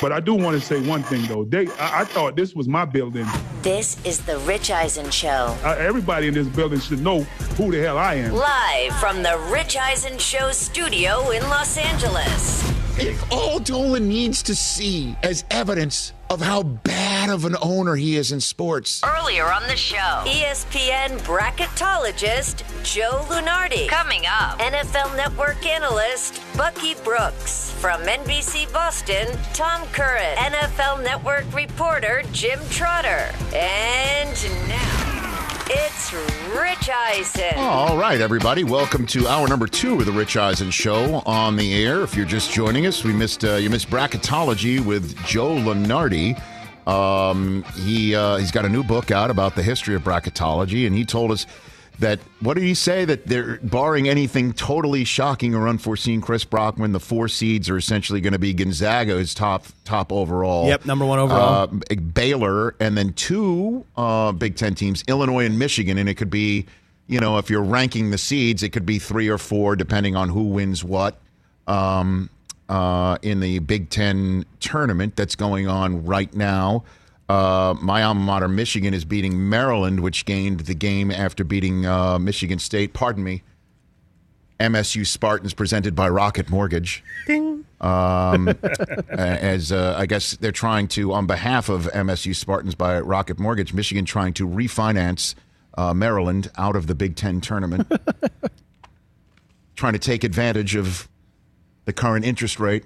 [0.00, 1.44] But I do want to say one thing though.
[1.44, 3.26] They, I, I thought this was my building.
[3.62, 5.56] This is the Rich Eisen Show.
[5.64, 7.22] Uh, everybody in this building should know
[7.56, 8.32] who the hell I am.
[8.32, 12.68] Live from the Rich Eisen Show studio in Los Angeles.
[13.00, 18.16] If all Dolan needs to see as evidence of how bad of an owner he
[18.16, 19.02] is in sports.
[19.04, 23.88] Earlier on the show, ESPN bracketologist Joe Lunardi.
[23.88, 27.72] Coming up, NFL Network analyst Bucky Brooks.
[27.80, 30.36] From NBC Boston, Tom Curran.
[30.36, 33.32] NFL Network reporter Jim Trotter.
[33.54, 34.36] And
[34.68, 36.12] now, it's
[36.56, 37.58] Rich Eisen.
[37.58, 38.64] All right, everybody.
[38.64, 42.00] Welcome to hour number two of the Rich Eisen Show on the air.
[42.02, 46.40] If you're just joining us, we missed uh, you missed bracketology with Joe Lunardi.
[46.88, 50.96] Um, he uh, he's got a new book out about the history of bracketology, and
[50.96, 51.46] he told us
[51.98, 56.20] that what did he say that they're barring anything totally shocking or unforeseen.
[56.20, 60.68] Chris Brockman, the four seeds are essentially going to be Gonzaga, who's top top overall.
[60.68, 61.68] Yep, number one overall.
[61.70, 66.30] Uh, Baylor, and then two uh, Big Ten teams, Illinois and Michigan, and it could
[66.30, 66.66] be,
[67.06, 70.30] you know, if you're ranking the seeds, it could be three or four depending on
[70.30, 71.18] who wins what
[71.66, 72.30] um,
[72.68, 76.84] uh, in the Big Ten tournament that's going on right now.
[77.28, 82.18] Uh, my alma mater, Michigan, is beating Maryland, which gained the game after beating uh,
[82.18, 82.94] Michigan State.
[82.94, 83.42] Pardon me.
[84.58, 87.04] MSU Spartans presented by Rocket Mortgage.
[87.26, 87.64] Ding.
[87.80, 88.48] Um,
[89.10, 93.72] as uh, I guess they're trying to, on behalf of MSU Spartans by Rocket Mortgage,
[93.72, 95.34] Michigan trying to refinance
[95.76, 97.90] uh, Maryland out of the Big Ten tournament,
[99.76, 101.08] trying to take advantage of
[101.88, 102.84] the current interest rate.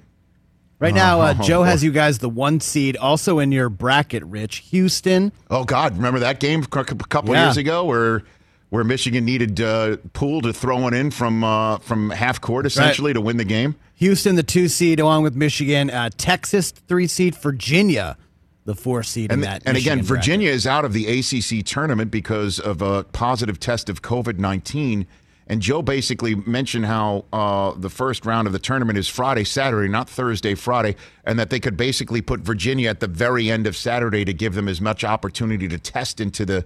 [0.79, 4.23] Right now, uh, Oh, Joe has you guys the one seed, also in your bracket,
[4.25, 4.59] Rich.
[4.71, 5.33] Houston.
[5.51, 7.47] Oh God, remember that game a couple Yeah.
[7.47, 8.23] years ago where
[8.71, 13.13] where Michigan needed uh, Poole to throw one in from uh, from half court essentially
[13.13, 13.75] to win the game.
[13.97, 15.91] Houston, the two seed, along with Michigan.
[15.91, 17.35] Uh, Texas, three seed.
[17.37, 18.17] Virginia,
[18.65, 19.63] the four seed And, in that.
[19.67, 20.25] and again, Michigan bracket.
[20.25, 25.07] Virginia is out of the ACC tournament because of a positive test of COVID 19.
[25.53, 29.87] And Joe basically mentioned how uh, the first round of the tournament is Friday, Saturday,
[29.87, 33.77] not Thursday, Friday, and that they could basically put Virginia at the very end of
[33.77, 36.65] Saturday to give them as much opportunity to test into the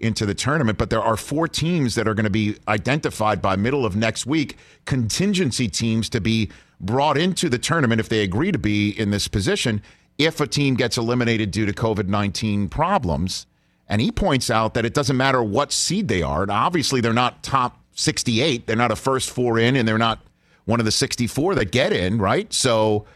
[0.00, 0.76] into the tournament.
[0.76, 4.26] But there are four teams that are going to be identified by middle of next
[4.26, 9.12] week, contingency teams to be brought into the tournament if they agree to be in
[9.12, 9.80] this position
[10.18, 13.46] if a team gets eliminated due to COVID 19 problems.
[13.88, 16.44] And he points out that it doesn't matter what seed they are.
[16.44, 18.66] Now, obviously, they're not top 68.
[18.66, 20.20] They're not a first four in, and they're not
[20.64, 22.52] one of the 64 that get in, right?
[22.52, 23.06] So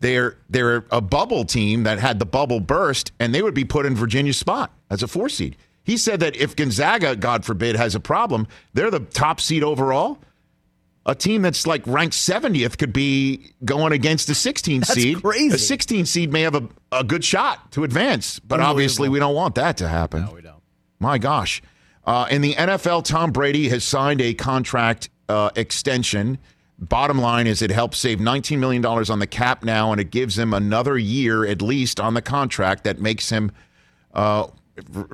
[0.00, 3.86] they're they're a bubble team that had the bubble burst, and they would be put
[3.86, 5.56] in Virginia's spot as a four seed.
[5.84, 10.18] He said that if Gonzaga, God forbid, has a problem, they're the top seed overall.
[11.04, 15.20] A team that's like ranked 70th could be going against a 16 That's seed.
[15.20, 15.56] crazy.
[15.56, 19.34] A 16 seed may have a, a good shot to advance, but obviously we don't
[19.34, 20.26] want that to happen.
[20.26, 20.62] No, we don't.
[21.00, 21.60] My gosh.
[22.04, 26.38] Uh, in the NFL, Tom Brady has signed a contract uh, extension.
[26.78, 30.36] Bottom line is it helps save $19 million on the cap now, and it gives
[30.36, 33.52] him another year at least on the contract that makes him,
[34.14, 34.48] uh,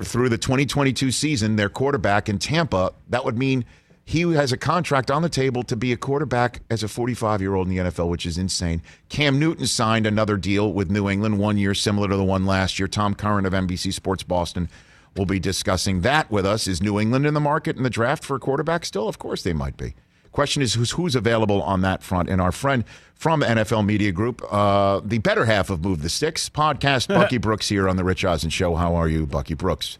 [0.03, 2.93] through the 2022 season, their quarterback in Tampa.
[3.09, 3.65] That would mean
[4.03, 7.53] he has a contract on the table to be a quarterback as a 45 year
[7.53, 8.81] old in the NFL, which is insane.
[9.09, 12.79] Cam Newton signed another deal with New England, one year similar to the one last
[12.79, 12.87] year.
[12.87, 14.67] Tom Curran of NBC Sports Boston
[15.15, 16.67] will be discussing that with us.
[16.67, 19.07] Is New England in the market in the draft for a quarterback still?
[19.07, 19.95] Of course they might be.
[20.31, 22.29] Question is who's who's available on that front.
[22.29, 22.83] And our friend
[23.15, 27.69] from NFL Media Group, uh, the better half of Move the Sticks podcast, Bucky Brooks
[27.69, 28.75] here on the Rich Eisen Show.
[28.75, 29.97] How are you, Bucky Brooks?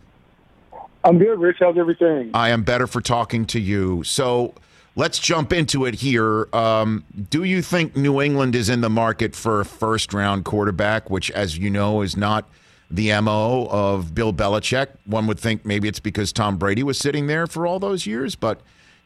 [1.03, 1.57] I'm good, Rich.
[1.59, 2.31] How's everything?
[2.33, 4.03] I am better for talking to you.
[4.03, 4.53] So
[4.95, 6.47] let's jump into it here.
[6.53, 11.09] Um, do you think New England is in the market for a first round quarterback,
[11.09, 12.47] which, as you know, is not
[12.89, 14.87] the MO of Bill Belichick?
[15.05, 18.35] One would think maybe it's because Tom Brady was sitting there for all those years,
[18.35, 18.61] but.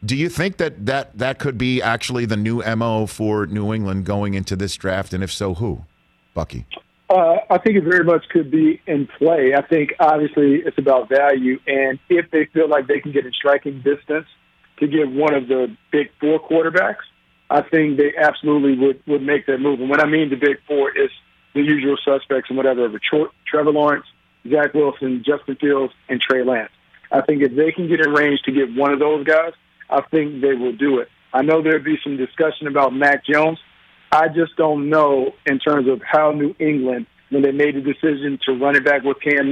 [0.06, 4.06] Do you think that, that that could be actually the new MO for New England
[4.06, 5.14] going into this draft?
[5.14, 5.86] And if so, who?
[6.34, 6.66] Bucky.
[7.10, 9.53] Uh, I think it very much could be in play.
[9.56, 13.32] I think obviously it's about value, and if they feel like they can get in
[13.34, 14.26] striking distance
[14.79, 17.03] to get one of the big four quarterbacks,
[17.50, 19.79] I think they absolutely would would make that move.
[19.79, 21.14] And when I mean the big four, it's
[21.53, 24.05] the usual suspects and whatever: Tre- Trevor Lawrence,
[24.50, 26.72] Zach Wilson, Justin Fields, and Trey Lance.
[27.11, 29.53] I think if they can get in range to get one of those guys,
[29.90, 31.09] I think they will do it.
[31.34, 33.59] I know there'd be some discussion about Mac Jones.
[34.11, 38.40] I just don't know in terms of how New England, when they made the decision
[38.46, 39.52] to run it back with Cam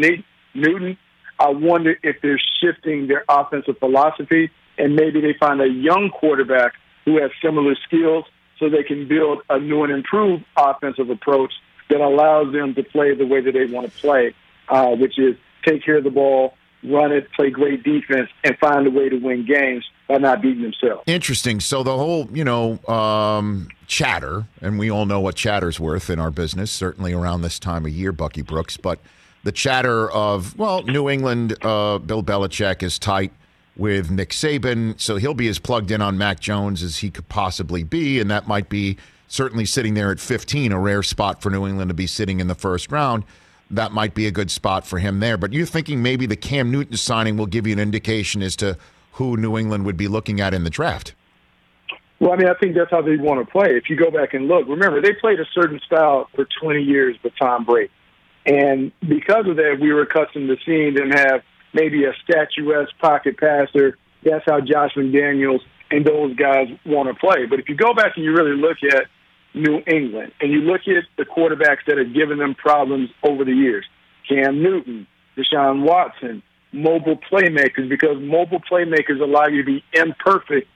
[0.53, 0.97] Newton,
[1.39, 6.73] I wonder if they're shifting their offensive philosophy and maybe they find a young quarterback
[7.05, 8.25] who has similar skills
[8.59, 11.51] so they can build a new and improved offensive approach
[11.91, 14.33] that allows them to play the way that they want to play,
[14.69, 15.35] uh, which is
[15.65, 19.17] take care of the ball, run it, play great defense, and find a way to
[19.17, 21.03] win games by not beating themselves.
[21.05, 21.59] Interesting.
[21.59, 26.19] So the whole, you know, um, chatter, and we all know what chatter's worth in
[26.19, 28.99] our business, certainly around this time of year, Bucky Brooks, but
[29.43, 33.31] the chatter of, well, New England, uh, Bill Belichick is tight
[33.75, 37.27] with Nick Saban, so he'll be as plugged in on Mac Jones as he could
[37.29, 38.97] possibly be, and that might be
[39.31, 42.47] certainly sitting there at 15, a rare spot for New England to be sitting in
[42.47, 43.23] the first round.
[43.69, 45.37] That might be a good spot for him there.
[45.37, 48.77] But you're thinking maybe the Cam Newton signing will give you an indication as to
[49.13, 51.15] who New England would be looking at in the draft.
[52.19, 53.77] Well, I mean, I think that's how they want to play.
[53.77, 57.15] If you go back and look, remember, they played a certain style for 20 years
[57.23, 57.89] with Tom Brady.
[58.45, 61.41] And because of that, we were accustomed to seeing them have
[61.73, 63.97] maybe a statuesque pocket passer.
[64.23, 67.45] That's how Josh McDaniels and those guys want to play.
[67.45, 69.05] But if you go back and you really look at
[69.53, 73.53] New England and you look at the quarterbacks that have given them problems over the
[73.53, 73.85] years,
[74.27, 75.07] Cam Newton,
[75.37, 80.67] Deshaun Watson, mobile playmakers, because mobile playmakers allow you to be imperfect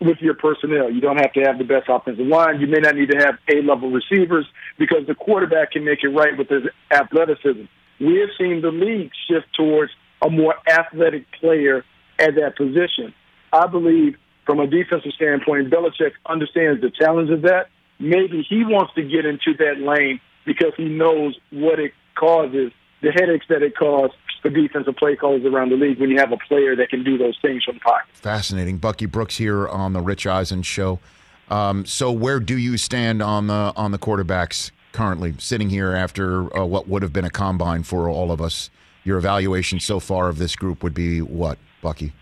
[0.00, 0.90] with your personnel.
[0.90, 2.60] You don't have to have the best offensive line.
[2.60, 4.46] You may not need to have A level receivers
[4.78, 7.64] because the quarterback can make it right with his athleticism.
[8.00, 9.92] We have seen the league shift towards
[10.24, 11.84] a more athletic player
[12.18, 13.14] at that position.
[13.52, 17.68] I believe from a defensive standpoint, Belichick understands the challenge of that.
[18.02, 23.12] Maybe he wants to get into that lane because he knows what it causes, the
[23.12, 26.36] headaches that it causes for defensive play callers around the league when you have a
[26.36, 28.08] player that can do those things from the pocket.
[28.12, 28.78] Fascinating.
[28.78, 30.98] Bucky Brooks here on the Rich Eisen show.
[31.48, 36.54] Um, so where do you stand on the on the quarterbacks currently, sitting here after
[36.58, 38.68] uh, what would have been a combine for all of us?
[39.04, 42.12] Your evaluation so far of this group would be what, Bucky?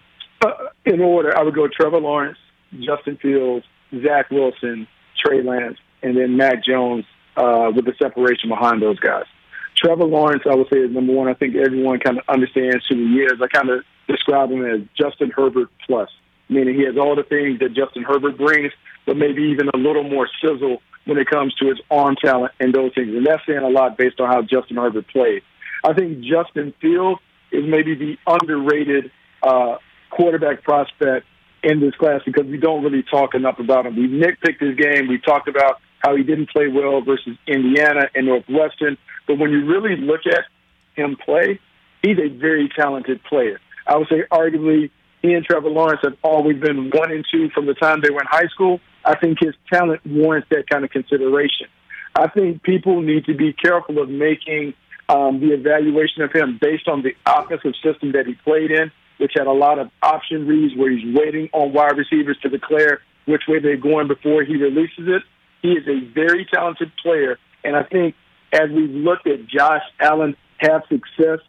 [0.43, 0.51] Uh,
[0.85, 2.39] in order, I would go Trevor Lawrence,
[2.81, 3.65] Justin Fields,
[4.03, 4.87] Zach Wilson,
[5.19, 7.05] Trey Lance, and then Mac Jones
[7.37, 9.25] uh, with the separation behind those guys.
[9.77, 11.29] Trevor Lawrence, I would say, is number one.
[11.29, 13.41] I think everyone kind of understands who he is.
[13.41, 16.11] I kind of describe him as Justin Herbert plus,
[16.49, 18.73] meaning he has all the things that Justin Herbert brings,
[19.07, 22.75] but maybe even a little more sizzle when it comes to his arm talent and
[22.75, 23.15] those things.
[23.15, 25.43] And that's saying a lot based on how Justin Herbert played.
[25.85, 27.21] I think Justin Fields
[27.51, 29.11] is maybe the underrated
[29.43, 29.77] uh,
[30.11, 31.27] quarterback prospect
[31.63, 33.97] in this class because we don't really talk enough about him.
[33.97, 35.09] We nitpicked his game.
[35.09, 38.97] We talked about how he didn't play well versus Indiana and Northwestern.
[39.27, 40.45] But when you really look at
[40.95, 41.61] him play,
[42.03, 43.61] he's a very talented player.
[43.87, 44.91] I would say arguably
[45.23, 48.21] he and Trevor Lawrence have always been one and two from the time they were
[48.21, 48.81] in high school.
[49.05, 51.67] I think his talent warrants that kind of consideration.
[52.15, 54.75] I think people need to be careful of making
[55.09, 59.33] um, the evaluation of him based on the offensive system that he played in, which
[59.37, 63.43] had a lot of option reads where he's waiting on wide receivers to declare which
[63.47, 65.23] way they're going before he releases it.
[65.61, 68.15] He is a very talented player, and I think
[68.53, 71.41] as we looked at Josh Allen have success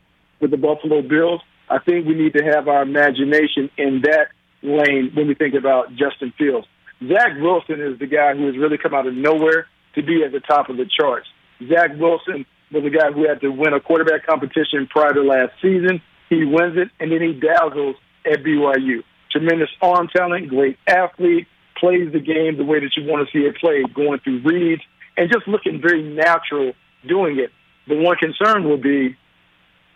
[0.42, 4.28] with the Buffalo Bills, I think we need to have our imagination in that
[4.62, 6.68] lane when we think about Justin Fields.
[7.08, 10.34] Zach Wilson is the guy who has really come out of nowhere to be at
[10.34, 11.28] the top of the charts.
[11.68, 15.54] Zach Wilson was a guy who had to win a quarterback competition prior to last
[15.62, 16.02] season.
[16.32, 19.04] He wins it, and then he dazzles at BYU.
[19.32, 21.46] Tremendous arm talent, great athlete,
[21.78, 24.82] plays the game the way that you want to see it played, going through reads,
[25.18, 26.72] and just looking very natural
[27.06, 27.52] doing it.
[27.90, 29.18] The one concern will be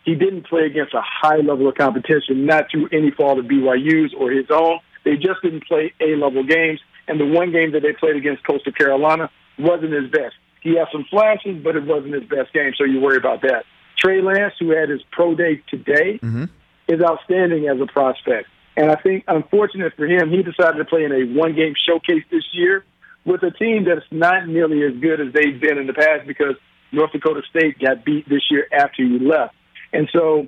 [0.03, 4.13] he didn't play against a high level of competition, not through any fault of BYU's
[4.13, 4.79] or his own.
[5.05, 8.43] They just didn't play A level games, and the one game that they played against
[8.43, 10.35] Coastal Carolina wasn't his best.
[10.61, 13.63] He had some flashes, but it wasn't his best game, so you worry about that.
[13.97, 16.45] Trey Lance, who had his pro day today, mm-hmm.
[16.87, 18.47] is outstanding as a prospect.
[18.77, 22.23] And I think, unfortunate for him, he decided to play in a one game showcase
[22.29, 22.83] this year
[23.23, 26.55] with a team that's not nearly as good as they've been in the past because
[26.91, 29.55] North Dakota State got beat this year after he left.
[29.93, 30.47] And so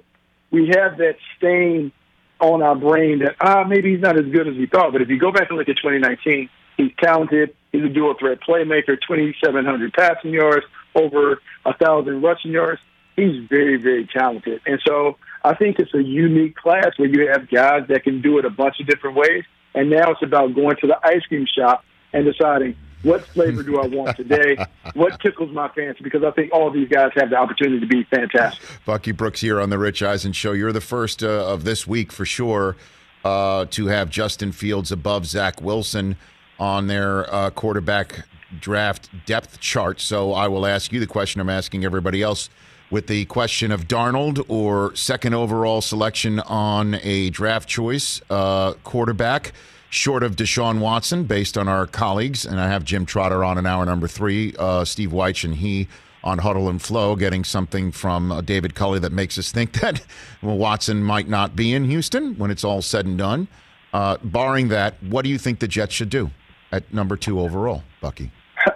[0.52, 1.92] we have that stain
[2.40, 4.92] on our brain that, ah, maybe he's not as good as we thought.
[4.92, 7.56] But if you go back and look at 2019, he's talented.
[7.72, 11.34] He's a dual threat playmaker, 2,700 passing yards, over
[11.66, 12.82] a 1,000 rushing yards.
[13.18, 14.62] He's very, very talented.
[14.66, 18.38] And so I think it's a unique class where you have guys that can do
[18.38, 19.44] it a bunch of different ways.
[19.74, 21.84] And now it's about going to the ice cream shop
[22.14, 24.58] and deciding what flavor do I want today?
[24.94, 26.04] what tickles my fancy?
[26.04, 28.64] Because I think all these guys have the opportunity to be fantastic.
[28.86, 30.52] Bucky Brooks here on the Rich Eisen Show.
[30.52, 32.76] You're the first uh, of this week for sure
[33.24, 36.18] uh, to have Justin Fields above Zach Wilson
[36.60, 38.26] on their uh, quarterback
[38.60, 40.00] draft depth chart.
[40.02, 42.50] So I will ask you the question I'm asking everybody else
[42.90, 49.52] with the question of Darnold or second overall selection on a draft choice uh, quarterback,
[49.90, 52.46] short of Deshaun Watson, based on our colleagues.
[52.46, 55.88] And I have Jim Trotter on in hour number three, uh, Steve Wyche and he
[56.24, 60.04] on Huddle and Flow, getting something from uh, David Culley that makes us think that
[60.42, 63.48] well, Watson might not be in Houston when it's all said and done.
[63.94, 66.30] Uh, barring that, what do you think the Jets should do
[66.72, 68.32] at number two overall, Bucky?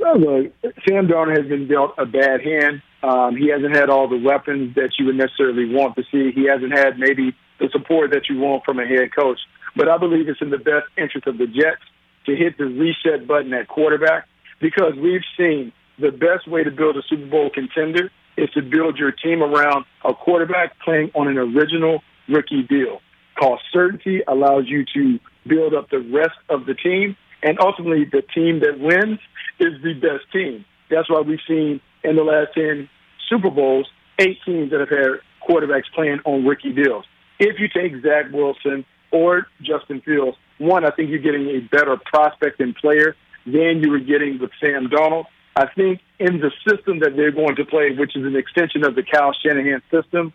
[0.00, 0.52] Look,
[0.88, 2.82] Sam Darnold has been dealt a bad hand.
[3.02, 6.32] Um, he hasn't had all the weapons that you would necessarily want to see.
[6.32, 9.38] He hasn't had maybe the support that you want from a head coach.
[9.76, 11.82] But I believe it's in the best interest of the Jets
[12.26, 14.26] to hit the reset button at quarterback
[14.60, 18.98] because we've seen the best way to build a Super Bowl contender is to build
[18.98, 23.00] your team around a quarterback playing on an original rookie deal.
[23.38, 28.22] Cost certainty allows you to build up the rest of the team, and ultimately, the
[28.22, 29.20] team that wins
[29.60, 30.64] is the best team.
[30.90, 32.88] That's why we've seen in the last 10
[33.28, 33.88] Super Bowls,
[34.18, 37.04] eight teams that have had quarterbacks playing on rookie deals.
[37.38, 41.96] If you take Zach Wilson or Justin Fields, one, I think you're getting a better
[41.96, 45.26] prospect and player than you were getting with Sam Darnold.
[45.56, 48.94] I think in the system that they're going to play, which is an extension of
[48.94, 50.32] the Kyle Shanahan system,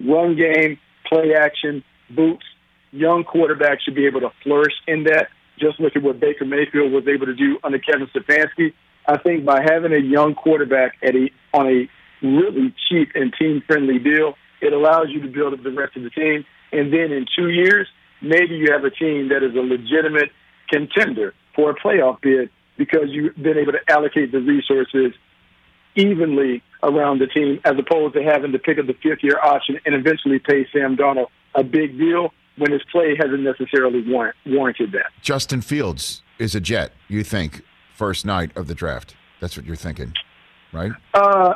[0.00, 2.44] run game, play action, boots,
[2.90, 5.28] young quarterbacks should be able to flourish in that.
[5.58, 8.74] Just look at what Baker Mayfield was able to do under Kevin Stefanski.
[9.06, 11.88] I think by having a young quarterback at a on a
[12.22, 16.02] really cheap and team friendly deal, it allows you to build up the rest of
[16.02, 16.44] the team.
[16.72, 17.86] And then in two years,
[18.20, 20.30] maybe you have a team that is a legitimate
[20.68, 25.12] contender for a playoff bid because you've been able to allocate the resources
[25.94, 29.78] evenly around the team as opposed to having to pick up the fifth year option
[29.86, 34.92] and eventually pay Sam Darnold a big deal when his play hasn't necessarily warrant, warranted
[34.92, 35.06] that.
[35.22, 37.62] Justin Fields is a Jet, you think,
[37.96, 39.16] first night of the draft.
[39.40, 40.12] That's what you're thinking,
[40.72, 40.92] right?
[41.14, 41.54] Uh,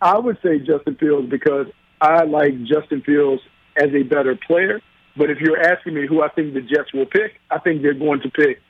[0.00, 1.66] I would say Justin Fields because
[2.00, 3.42] I like Justin Fields
[3.76, 4.80] as a better player.
[5.16, 7.92] But if you're asking me who I think the Jets will pick, I think they're
[7.92, 8.60] going to pick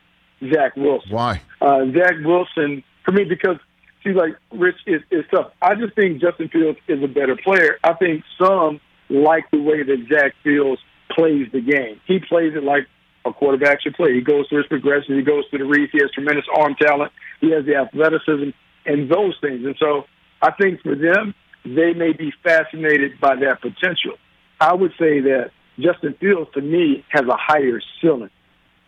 [0.52, 1.12] Zach Wilson.
[1.12, 1.40] Why?
[1.60, 3.58] Uh, Zach Wilson, for me, because,
[4.02, 5.52] see, like, Rich is, is tough.
[5.62, 7.78] I just think Justin Fields is a better player.
[7.84, 12.00] I think some like the way that Zach Fields plays the game.
[12.06, 12.88] He plays it like
[13.24, 14.14] a quarterback should play.
[14.14, 15.16] He goes through his progression.
[15.16, 15.92] He goes through the reads.
[15.92, 17.12] He has tremendous arm talent.
[17.40, 18.50] He has the athleticism
[18.86, 19.64] and those things.
[19.64, 20.04] And so
[20.40, 24.18] I think for them, they may be fascinated by that potential.
[24.60, 28.30] I would say that Justin Fields, to me, has a higher ceiling.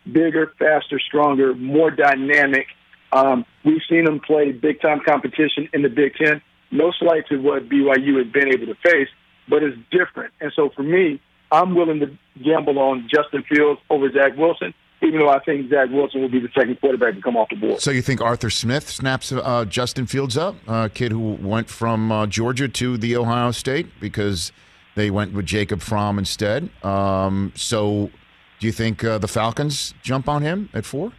[0.04, 2.66] Bigger, faster, stronger, more dynamic.
[3.12, 6.42] Um, we've seen him play big time competition in the Big Ten.
[6.70, 9.08] No slight to what BYU has been able to face,
[9.48, 10.34] but it's different.
[10.40, 11.20] And so for me,
[11.54, 15.88] I'm willing to gamble on Justin Fields over Zach Wilson, even though I think Zach
[15.88, 17.80] Wilson will be the second quarterback to come off the board.
[17.80, 22.10] So you think Arthur Smith snaps uh, Justin Fields up, a kid who went from
[22.10, 24.50] uh, Georgia to the Ohio State because
[24.96, 26.70] they went with Jacob Fromm instead.
[26.84, 28.10] Um, so
[28.58, 31.12] do you think uh, the Falcons jump on him at four?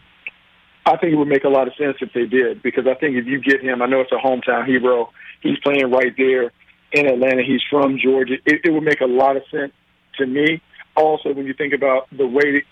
[0.85, 3.15] I think it would make a lot of sense if they did because I think
[3.15, 5.11] if you get him, I know it's a hometown hero.
[5.41, 6.51] He's playing right there
[6.91, 7.41] in Atlanta.
[7.41, 8.35] He's from Georgia.
[8.45, 9.71] It, it would make a lot of sense
[10.17, 10.61] to me.
[10.95, 12.63] Also, when you think about the way that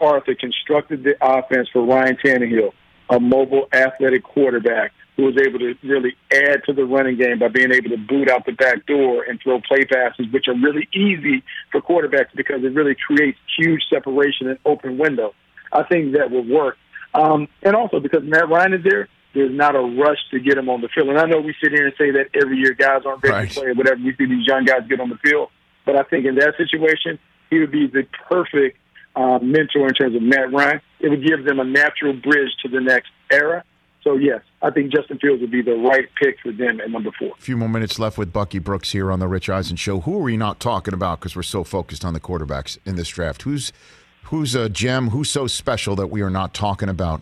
[0.00, 2.72] Arthur constructed the offense for Ryan Tannehill,
[3.10, 7.48] a mobile, athletic quarterback who was able to really add to the running game by
[7.48, 10.88] being able to boot out the back door and throw play passes, which are really
[10.94, 15.34] easy for quarterbacks because it really creates huge separation and open window.
[15.72, 16.76] I think that will work.
[17.14, 20.68] Um, and also because Matt Ryan is there, there's not a rush to get him
[20.70, 21.08] on the field.
[21.10, 23.50] And I know we sit here and say that every year guys aren't ready Right.
[23.50, 24.00] to play or whatever.
[24.02, 25.48] We see these young guys get on the field.
[25.84, 27.18] But I think in that situation,
[27.50, 28.78] he would be the perfect
[29.14, 30.80] uh, mentor in terms of Matt Ryan.
[31.00, 33.64] It would give them a natural bridge to the next era.
[34.02, 37.10] So, yes, I think Justin Fields would be the right pick for them at number
[37.16, 37.32] four.
[37.38, 40.00] A few more minutes left with Bucky Brooks here on the Rich Eisen Show.
[40.00, 43.08] Who are we not talking about because we're so focused on the quarterbacks in this
[43.08, 43.42] draft?
[43.42, 43.72] Who's
[44.24, 45.10] who's a gem?
[45.10, 47.20] Who's so special that we are not talking about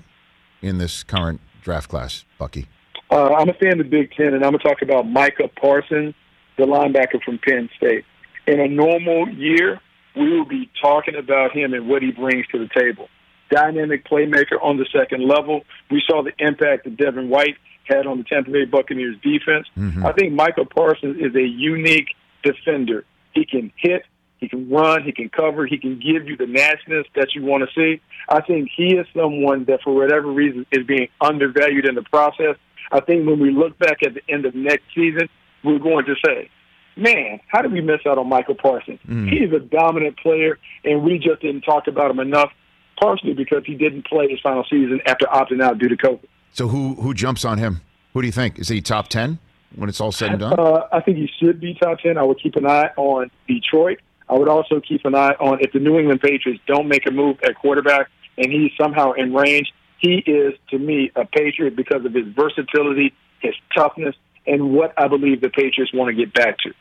[0.62, 2.66] in this current draft class, Bucky?
[3.10, 5.48] Uh, I'm a fan of the Big Ten, and I'm going to talk about Micah
[5.60, 6.14] Parsons,
[6.56, 8.04] the linebacker from Penn State.
[8.46, 9.80] In a normal year,
[10.16, 13.08] we will be talking about him and what he brings to the table.
[13.50, 15.62] Dynamic playmaker on the second level.
[15.90, 19.66] We saw the impact that Devin White had on the Tampa Bay Buccaneers defense.
[19.76, 20.06] Mm-hmm.
[20.06, 22.08] I think Micah Parsons is a unique
[22.42, 23.04] defender.
[23.34, 24.04] He can hit,
[24.38, 27.68] he can run, he can cover, he can give you the nastiness that you want
[27.68, 28.00] to see.
[28.28, 32.56] I think he is someone that, for whatever reason, is being undervalued in the process.
[32.92, 35.28] I think when we look back at the end of next season,
[35.62, 36.50] we're going to say,
[36.96, 39.00] man, how did we miss out on Micah Parsons?
[39.06, 42.52] He's a dominant player, and we just didn't talk about him enough,
[43.00, 46.26] partially because he didn't play his final season after opting out due to COVID.
[46.52, 47.80] So who who jumps on him?
[48.12, 48.58] Who do you think?
[48.58, 49.38] Is he top ten
[49.76, 50.58] when it's all said and done?
[50.58, 52.18] Uh, I think he should be top 10.
[52.18, 54.00] I would keep an eye on Detroit.
[54.28, 57.10] I would also keep an eye on if the New England Patriots don't make a
[57.10, 62.04] move at quarterback and he's somehow in range, he is, to me, a Patriot because
[62.04, 64.16] of his versatility, his toughness,
[64.46, 66.72] and what I believe the Patriots want to get back to.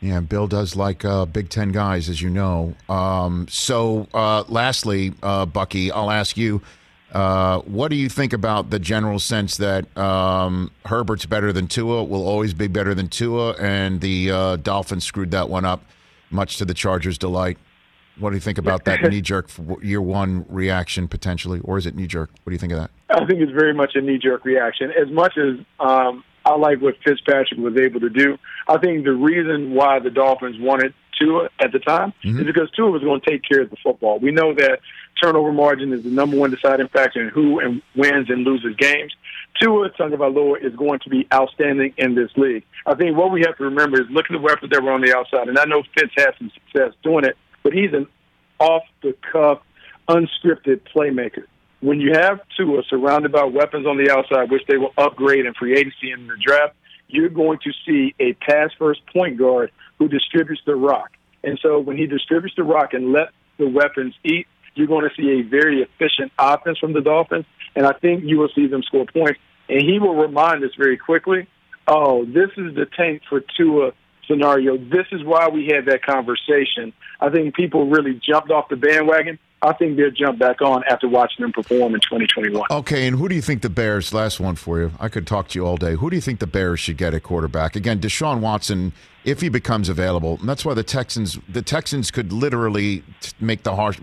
[0.00, 2.74] Yeah, Bill does like uh, Big Ten guys, as you know.
[2.88, 6.62] Um, so, uh, lastly, uh, Bucky, I'll ask you.
[7.12, 12.04] Uh, what do you think about the general sense that um, Herbert's better than Tua,
[12.04, 15.82] will always be better than Tua, and the uh, Dolphins screwed that one up,
[16.30, 17.58] much to the Chargers' delight?
[18.18, 19.48] What do you think about that knee jerk
[19.82, 22.30] year one reaction potentially, or is it knee jerk?
[22.42, 22.90] What do you think of that?
[23.08, 24.90] I think it's very much a knee jerk reaction.
[24.90, 28.38] As much as um, I like what Fitzpatrick was able to do,
[28.68, 32.38] I think the reason why the Dolphins wanted Tua at the time mm-hmm.
[32.38, 34.20] is because Tua was going to take care of the football.
[34.20, 34.78] We know that
[35.20, 39.12] turnover margin is the number one deciding factor in who and wins and loses games.
[39.60, 42.64] Tua Tagovailoa is going to be outstanding in this league.
[42.84, 45.00] I think what we have to remember is look at the weapons that were on
[45.00, 48.06] the outside, and I know Fitz had some success doing it, but he's an
[48.60, 49.60] off the cuff,
[50.08, 51.44] unscripted playmaker.
[51.86, 55.46] When you have Tua uh, surrounded by weapons on the outside, which they will upgrade
[55.46, 56.74] in free agency and in the draft,
[57.06, 61.12] you're going to see a pass first point guard who distributes the rock.
[61.44, 65.14] And so when he distributes the rock and let the weapons eat, you're going to
[65.14, 67.44] see a very efficient offense from the Dolphins.
[67.76, 69.38] And I think you will see them score points.
[69.68, 71.46] And he will remind us very quickly,
[71.86, 73.92] oh, this is the tank for Tua
[74.26, 74.76] scenario.
[74.76, 76.92] This is why we had that conversation.
[77.20, 79.38] I think people really jumped off the bandwagon.
[79.62, 82.66] I think they'll jump back on after watching them perform in 2021.
[82.70, 84.12] Okay, and who do you think the Bears?
[84.12, 84.92] Last one for you.
[85.00, 85.94] I could talk to you all day.
[85.94, 87.74] Who do you think the Bears should get at quarterback?
[87.74, 88.92] Again, Deshaun Watson,
[89.24, 91.38] if he becomes available, and that's why the Texans.
[91.48, 93.02] The Texans could literally
[93.40, 93.98] make the harsh,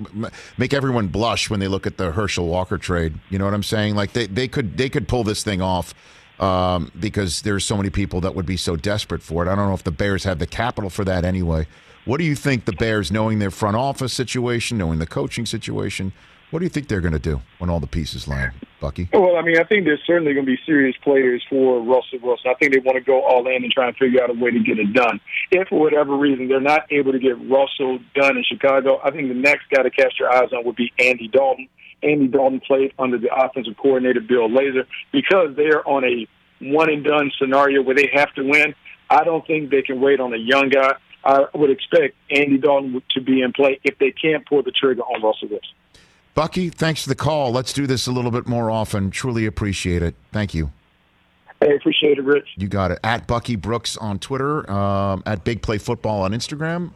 [0.58, 3.14] make everyone blush when they look at the Herschel Walker trade.
[3.30, 3.96] You know what I'm saying?
[3.96, 5.94] Like they, they could they could pull this thing off.
[6.44, 9.50] Um, because there's so many people that would be so desperate for it.
[9.50, 11.68] I don't know if the Bears have the capital for that anyway.
[12.04, 16.12] What do you think the Bears, knowing their front office situation, knowing the coaching situation,
[16.52, 19.08] what do you think they're going to do when all the pieces land, Bucky?
[19.14, 22.52] Well, I mean, I think there's certainly going to be serious players for Russell Wilson.
[22.52, 24.52] I think they want to go all in and try and figure out a way
[24.52, 25.22] to get it done.
[25.50, 29.30] If for whatever reason they're not able to get Russell done in Chicago, I think
[29.30, 31.70] the next guy to cast your eyes on would be Andy Dalton.
[32.04, 36.28] Andy Dalton played under the offensive coordinator Bill Lazor because they are on a
[36.72, 38.76] one and done scenario where they have to win.
[39.10, 40.94] I don't think they can wait on a young guy.
[41.24, 45.02] I would expect Andy Dalton to be in play if they can't pull the trigger
[45.02, 45.70] on Russell Wilson.
[46.36, 47.52] Bucky, thanks for the call.
[47.52, 49.12] Let's do this a little bit more often.
[49.12, 50.16] Truly appreciate it.
[50.32, 50.72] Thank you.
[51.62, 52.48] I appreciate it, Rich.
[52.58, 53.00] You got it.
[53.04, 56.92] At Bucky Brooks on Twitter, um, at Big Play Football on Instagram.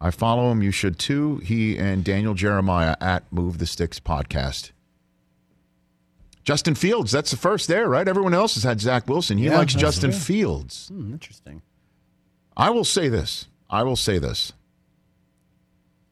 [0.00, 0.62] I follow him.
[0.62, 1.38] You should too.
[1.38, 4.70] He and Daniel Jeremiah at Move the Sticks podcast.
[6.44, 8.06] Justin Fields, that's the first there, right?
[8.06, 9.38] Everyone else has had Zach Wilson.
[9.38, 10.88] He yeah, likes Justin Fields.
[10.88, 11.62] Hmm, interesting.
[12.56, 13.48] I will say this.
[13.70, 14.52] I will say this.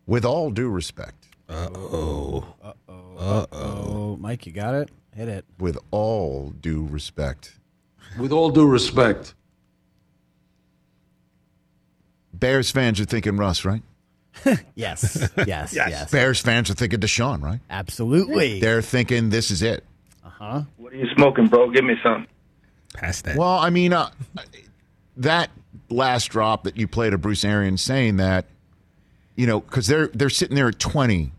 [0.06, 1.28] With all due respect.
[1.48, 2.54] Uh oh.
[2.62, 3.16] Uh oh.
[3.18, 4.16] Uh oh.
[4.18, 4.90] Mike, you got it?
[5.14, 5.44] Hit it.
[5.58, 7.58] With all due respect.
[8.18, 9.34] With all due respect.
[12.32, 13.82] Bears fans are thinking Russ, right?
[14.74, 15.28] yes.
[15.36, 15.46] yes.
[15.46, 15.74] Yes.
[15.74, 16.10] Yes.
[16.10, 17.60] Bears fans are thinking Deshaun, right?
[17.68, 18.60] Absolutely.
[18.60, 19.84] They're thinking this is it.
[20.42, 20.62] Uh huh.
[20.76, 21.70] What are you smoking, bro?
[21.70, 22.26] Give me some.
[22.94, 23.36] Pass that.
[23.36, 24.10] Well, I mean, uh,
[25.16, 25.50] that
[25.88, 28.46] last drop that you played of Bruce Arians saying that,
[29.36, 31.30] you know, because they're they're sitting there at twenty,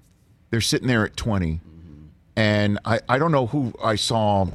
[0.52, 1.60] they're sitting there at 20
[2.36, 4.48] and I I don't know who I saw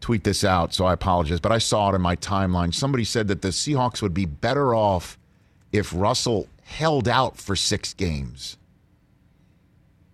[0.00, 2.72] tweet this out, so I apologize, but I saw it in my timeline.
[2.72, 5.18] Somebody said that the Seahawks would be better off
[5.72, 8.56] if Russell held out for six games,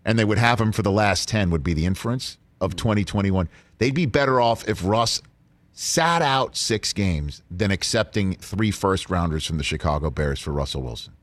[0.05, 1.51] and they would have him for the last ten.
[1.51, 3.49] Would be the inference of 2021.
[3.79, 5.21] They'd be better off if Russ
[5.73, 10.83] sat out six games than accepting three first rounders from the Chicago Bears for Russell
[10.83, 11.15] Wilson.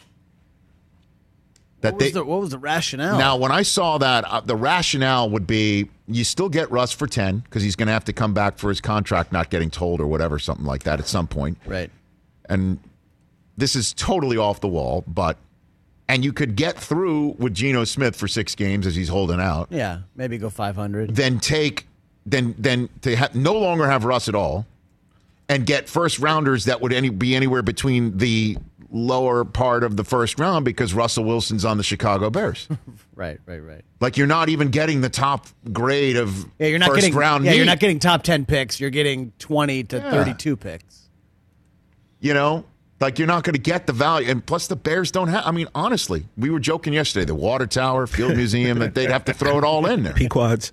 [1.81, 3.17] That what, was they, the, what was the rationale?
[3.17, 7.07] Now, when I saw that, uh, the rationale would be you still get Russ for
[7.07, 10.01] 10 because he's going to have to come back for his contract not getting told
[10.01, 11.57] or whatever, something like that at some point.
[11.65, 11.89] Right.
[12.49, 12.79] And
[13.57, 15.37] this is totally off the wall, but.
[16.09, 19.67] And you could get through with Geno Smith for six games as he's holding out.
[19.69, 21.15] Yeah, maybe go 500.
[21.15, 21.87] Then take
[22.25, 24.65] then then to ha- no longer have Russ at all,
[25.47, 28.57] and get first rounders that would any be anywhere between the
[28.91, 32.67] lower part of the first round because Russell Wilson's on the Chicago Bears.
[33.15, 33.83] right, right, right.
[33.99, 37.45] Like you're not even getting the top grade of yeah, you're not first getting, round.
[37.45, 37.57] Yeah, meat.
[37.57, 38.79] you're not getting top ten picks.
[38.79, 40.11] You're getting twenty to yeah.
[40.11, 41.09] thirty-two picks.
[42.19, 42.65] You know,
[42.99, 45.45] like you're not going to get the value, and plus the Bears don't have.
[45.45, 47.25] I mean, honestly, we were joking yesterday.
[47.25, 50.13] The water tower, field museum, that they'd have to throw it all in there.
[50.13, 50.71] Pequods.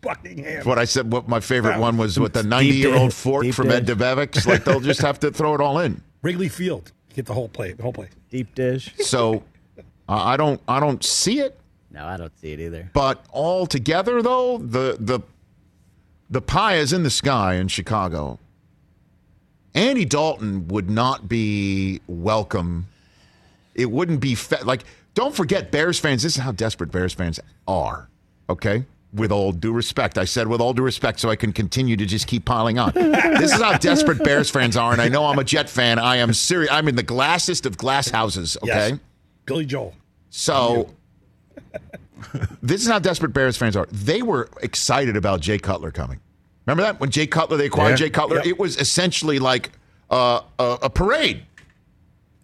[0.00, 0.64] Buckingham.
[0.66, 3.70] What I said, what my favorite one was with the 90 year old fork from
[3.70, 4.46] Ed Debevic's.
[4.46, 6.02] Like they'll just have to throw it all in.
[6.22, 8.08] Wrigley Field, get the whole play, the whole play.
[8.28, 8.92] Deep dish.
[8.98, 9.44] So
[10.08, 11.58] uh, I don't, I don't see it.
[11.92, 12.90] No, I don't see it either.
[12.92, 15.20] But all together, though, the the
[16.30, 18.38] the pie is in the sky in Chicago.
[19.74, 22.86] Andy Dalton would not be welcome.
[23.74, 24.84] It wouldn't be fe- like.
[25.14, 26.22] Don't forget, Bears fans.
[26.22, 28.08] This is how desperate Bears fans are.
[28.50, 31.96] Okay, with all due respect, I said with all due respect, so I can continue
[31.96, 32.92] to just keep piling on.
[32.94, 35.98] this is how desperate Bears fans are, and I know I'm a Jet fan.
[35.98, 36.70] I am serious.
[36.70, 38.56] I'm in the glassest of glass houses.
[38.62, 38.98] Okay, Yes.
[39.46, 39.94] Billy Joel.
[40.30, 40.90] so
[42.62, 43.86] this is how desperate Bears fans are.
[43.90, 46.20] They were excited about Jay Cutler coming.
[46.66, 47.96] Remember that when Jay Cutler they acquired Yeah.
[48.06, 48.36] Jay Cutler?
[48.36, 48.46] Yep.
[48.46, 49.70] It was essentially like
[50.10, 51.42] uh, a, a parade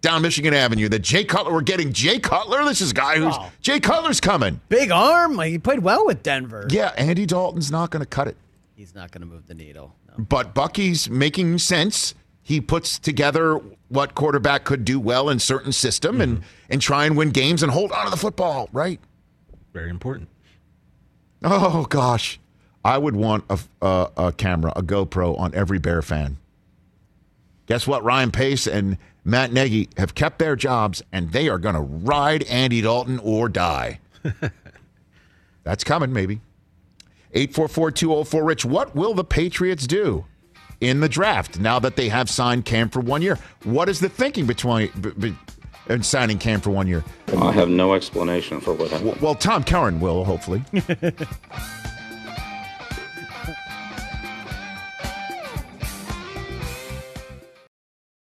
[0.00, 0.88] down Michigan Avenue.
[0.88, 2.64] That Jay Cutler were getting Jay Cutler.
[2.64, 3.50] This is a guy who's Wow.
[3.60, 4.60] Jay Cutler's coming.
[4.68, 5.38] Big arm.
[5.40, 6.66] He played well with Denver.
[6.70, 8.36] Yeah, Andy Dalton's not going to cut it,
[8.76, 9.94] He's not going to move the needle.
[10.08, 10.24] No.
[10.24, 12.14] but Bucky's making sense.
[12.42, 17.14] He puts together what quarterback could do well in certain system and and try and
[17.16, 18.68] win games and hold on to the football.
[18.72, 19.00] Right.
[19.74, 20.28] Very important.
[21.44, 22.40] Oh gosh,
[22.84, 26.38] I would want a, a, a camera, a GoPro on every Bear fan.
[27.66, 28.02] Guess what?
[28.02, 32.44] Ryan Pace and Matt Nagy have kept their jobs, and they are going to ride
[32.44, 34.00] Andy Dalton or die.
[35.64, 36.40] That's coming, maybe.
[37.34, 38.64] 844-204-RICH.
[38.64, 40.24] What will the Patriots do
[40.80, 43.38] in the draft now that they have signed Cam for one year?
[43.64, 45.36] What is the thinking between b- b-
[45.90, 47.04] in signing Cam for one year?
[47.36, 49.10] I have no explanation for what happened.
[49.10, 50.62] Well, well Tom Curran will, hopefully.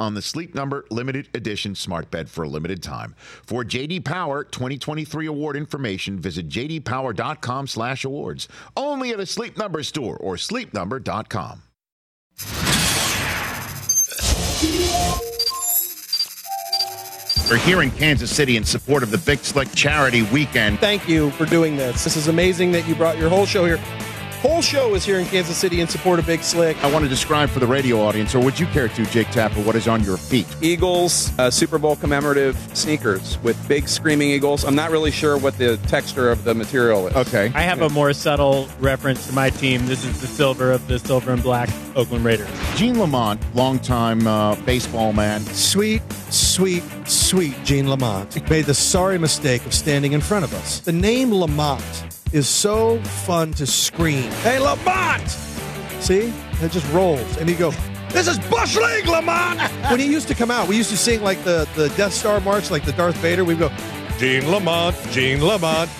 [0.00, 3.14] on the Sleep Number limited edition smart bed for a limited time.
[3.44, 8.48] For JD Power 2023 award information, visit jdpower.com/awards.
[8.76, 11.62] Only at a Sleep Number store or sleepnumber.com.
[17.50, 20.78] We're here in Kansas City in support of the Big Slick Charity Weekend.
[20.78, 22.04] Thank you for doing this.
[22.04, 23.80] This is amazing that you brought your whole show here.
[24.40, 26.82] Whole show is here in Kansas City in support of Big Slick.
[26.82, 29.60] I want to describe for the radio audience, or would you care to, Jake Tapper,
[29.60, 30.46] what is on your feet?
[30.62, 34.64] Eagles uh, Super Bowl commemorative sneakers with big screaming eagles.
[34.64, 37.16] I'm not really sure what the texture of the material is.
[37.16, 37.52] Okay.
[37.54, 39.84] I have a more subtle reference to my team.
[39.84, 42.48] This is the silver of the silver and black Oakland Raiders.
[42.76, 45.42] Gene Lamont, longtime uh, baseball man.
[45.42, 46.00] Sweet,
[46.30, 50.80] sweet, sweet Gene Lamont made the sorry mistake of standing in front of us.
[50.80, 51.82] The name Lamont
[52.32, 54.30] is so fun to scream.
[54.42, 55.28] Hey, Lamont!
[56.00, 56.32] See?
[56.62, 57.36] It just rolls.
[57.38, 57.72] And you go,
[58.10, 59.60] this is Bush League, Lamont!
[59.90, 62.40] when he used to come out, we used to sing like the, the Death Star
[62.40, 63.44] March, like the Darth Vader.
[63.44, 63.70] We'd go,
[64.18, 65.90] Gene Lamont, Gene Lamont.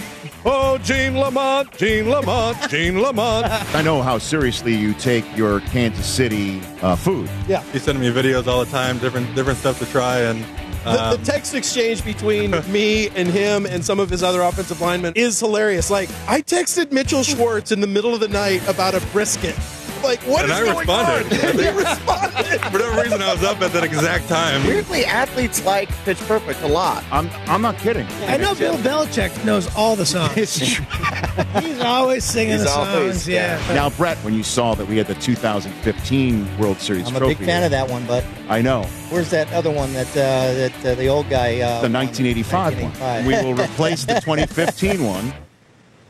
[0.44, 3.46] Oh, Gene Lamont, Gene Lamont, Gene Lamont.
[3.74, 7.28] I know how seriously you take your Kansas City uh, food.
[7.46, 7.62] Yeah.
[7.72, 10.44] He's sending me videos all the time, different different stuff to try, and
[10.84, 14.80] The, the um, text exchange between me and him and some of his other offensive
[14.80, 15.90] linemen is hilarious.
[15.90, 19.56] Like, I texted Mitchell Schwartz in the middle of the night about a brisket.
[20.02, 21.44] Like, what and is I going responded.
[21.44, 21.58] on?
[21.74, 22.60] you responded.
[22.70, 24.66] For no reason, I was up at that exact time.
[24.66, 27.04] Weirdly, athletes like Pitch Perfect a lot.
[27.10, 28.06] I'm I'm not kidding.
[28.26, 30.56] I know Bill Belichick knows all the songs.
[31.60, 33.28] He's always singing He's the always- songs.
[33.28, 33.58] Yeah.
[33.74, 37.34] Now, Brett, when you saw that we had the 2015 World Series I'm a trophy
[37.34, 40.52] big fan here, of that one, but I know where's that other one that uh,
[40.54, 41.60] that uh, the old guy?
[41.60, 41.92] Uh, the won?
[42.06, 43.26] 1985 one.
[43.26, 45.32] We will replace the 2015 one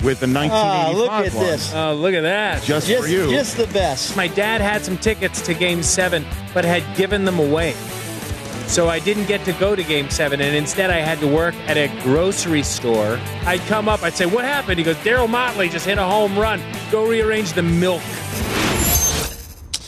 [0.02, 1.44] with the Ah, 1985 look at one.
[1.46, 1.74] this.
[1.74, 2.62] Oh, look at that.
[2.62, 3.30] Just, Just, for you.
[3.30, 4.16] just the best.
[4.16, 7.74] My dad had some tickets to Game 7, but had given them away.
[8.66, 11.54] So I didn't get to go to Game 7, and instead I had to work
[11.66, 13.18] at a grocery store.
[13.44, 14.78] I'd come up, I'd say, What happened?
[14.78, 16.62] He goes, Darryl Motley just hit a home run.
[16.92, 18.00] Go rearrange the milk.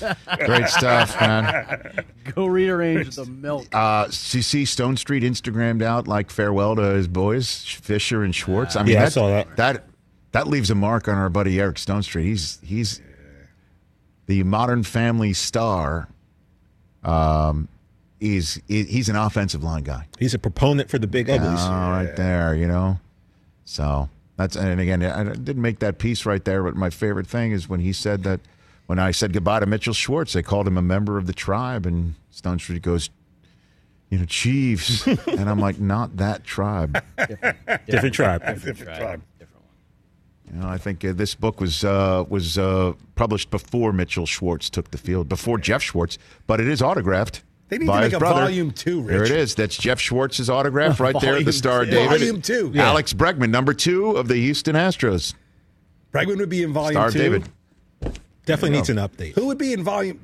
[0.46, 2.04] Great stuff, man.
[2.34, 3.72] Go rearrange the milk.
[3.72, 8.74] Uh, so you see Stonestreet Instagrammed out like farewell to his boys, Fisher and Schwartz.
[8.74, 9.56] I mean, Yeah, I that, saw that.
[9.56, 9.84] That
[10.32, 12.24] that leaves a mark on our buddy Eric Stonestreet.
[12.24, 13.00] He's he's
[14.26, 16.08] the Modern Family star.
[17.02, 17.68] Um,
[18.20, 20.06] he's he's an offensive line guy.
[20.18, 21.60] He's a proponent for the big uglies.
[21.60, 22.98] Oh, right there, you know.
[23.64, 27.52] So that's and again, I didn't make that piece right there, but my favorite thing
[27.52, 28.40] is when he said that
[28.86, 31.86] when I said goodbye to Mitchell Schwartz, they called him a member of the tribe,
[31.86, 33.10] and Stonestreet goes,
[34.10, 37.02] you know, Chiefs, and I'm like, not that tribe.
[37.86, 38.44] Different tribe.
[38.44, 38.76] Different tribe.
[38.76, 39.22] Different one.
[40.50, 44.68] You know, I think uh, this book was uh, was uh, published before Mitchell Schwartz
[44.68, 47.42] took the field, before Geoff Schwartz, but it is autographed.
[47.68, 48.40] They need by to make his a brother.
[48.42, 49.08] volume two, Rich.
[49.08, 49.54] There it is.
[49.54, 51.92] That's Geoff Schwartz's autograph right there at the Star two.
[51.92, 52.18] David.
[52.18, 52.88] Volume two, yeah.
[52.88, 55.34] Alex Bregman, number two of the Houston Astros.
[56.12, 57.18] Bregman would be in volume Star of two.
[57.18, 57.48] David.
[58.44, 59.34] Definitely needs an update.
[59.34, 60.20] Who would be in volume?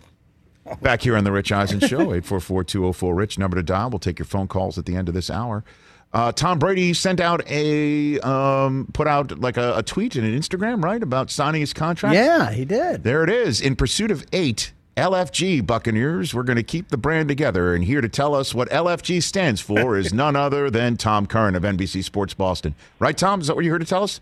[0.82, 3.88] Back here on the Rich Eisen Show, 844-204-RICH, number to dial.
[3.88, 5.64] We'll take your phone calls at the end of this hour.
[6.12, 10.38] Uh, Tom Brady sent out a, um, put out like a, a tweet and an
[10.38, 12.14] Instagram, right, about signing his contract?
[12.14, 13.04] Yeah, he did.
[13.04, 13.60] There it is.
[13.60, 17.74] In pursuit of eight LFG Buccaneers, we're going to keep the brand together.
[17.74, 21.54] And here to tell us what LFG stands for is none other than Tom Curran
[21.54, 22.74] of NBC Sports Boston.
[22.98, 23.40] Right, Tom?
[23.40, 24.20] Is that what you're here to tell us?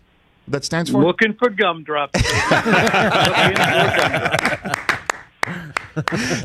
[0.49, 1.03] That stands for?
[1.03, 2.11] Looking for gumdrops.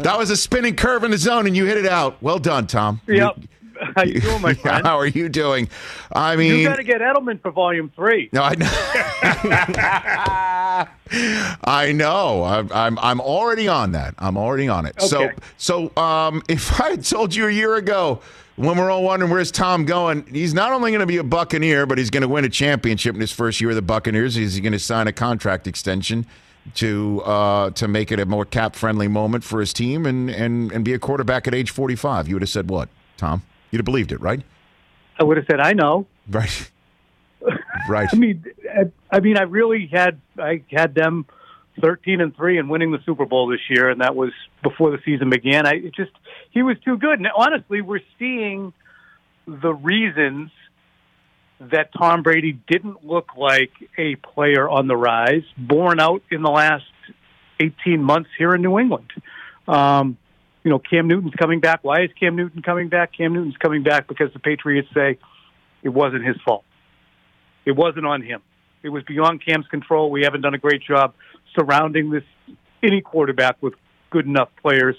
[0.01, 2.21] that was a spinning curve in the zone, and you hit it out.
[2.23, 3.01] Well done, Tom.
[3.07, 3.39] Yep.
[3.95, 4.87] How you doing, my friend?
[4.87, 5.69] How are you doing?
[6.13, 8.29] I mean, you got to get Edelman for Volume Three.
[8.33, 8.67] No, I know.
[11.65, 12.45] I know.
[12.45, 14.15] I'm, I'm I'm already on that.
[14.19, 15.01] I'm already on it.
[15.01, 15.35] So Okay.
[15.59, 18.21] so um, if I had told you a year ago
[18.57, 21.87] when we're all wondering where's Tom going, he's not only going to be a Buccaneer,
[21.87, 24.35] but he's going to win a championship in his first year of the Buccaneers.
[24.35, 26.27] He's going to sign a contract extension
[26.75, 30.71] to uh, to make it a more cap friendly moment for his team and, and
[30.73, 32.29] and be a quarterback at age 45.
[32.29, 33.43] You would have said what, Tom?
[33.73, 34.43] You'd have believed it, right?
[35.19, 36.07] I would have said, I know.
[36.29, 36.71] Right.
[37.89, 38.09] Right.
[38.13, 41.27] I mean, I, I mean, I really had I had them
[41.81, 44.31] thirteen and three and winning the Super Bowl this year, and that was
[44.63, 45.67] before the season began.
[45.67, 46.13] I it just
[46.53, 48.73] he was too good, and honestly, we're seeing
[49.47, 50.53] the reasons
[51.59, 56.51] that Tom Brady didn't look like a player on the rise, born out in the
[56.51, 56.85] last
[57.59, 59.11] eighteen months here in New England.
[59.67, 60.17] Um,
[60.65, 61.81] you know, Cam Newton's coming back.
[61.83, 63.13] Why is Cam Newton coming back?
[63.17, 65.19] Cam Newton's coming back because the Patriots say
[65.83, 66.65] it wasn't his fault.
[67.65, 68.41] It wasn't on him.
[68.83, 70.11] It was beyond Cam's control.
[70.11, 71.15] We haven't done a great job
[71.55, 72.25] surrounding this
[72.83, 73.75] any quarterback with
[74.11, 74.97] good enough players,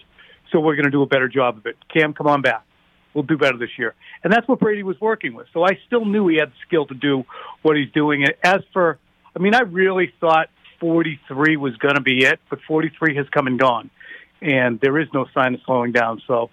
[0.52, 1.76] so we're going to do a better job of it.
[1.94, 2.66] Cam, come on back.
[3.14, 3.94] We'll do better this year.
[4.24, 5.48] And that's what Brady was working with.
[5.54, 7.26] So I still knew he had the skill to do
[7.62, 8.24] what he's doing.
[8.24, 8.98] And As for,
[9.36, 10.50] I mean, I really thought
[10.80, 13.92] 43 was going to be it, but 43 has come and gone.
[14.44, 16.22] And there is no sign of slowing down.
[16.28, 16.50] So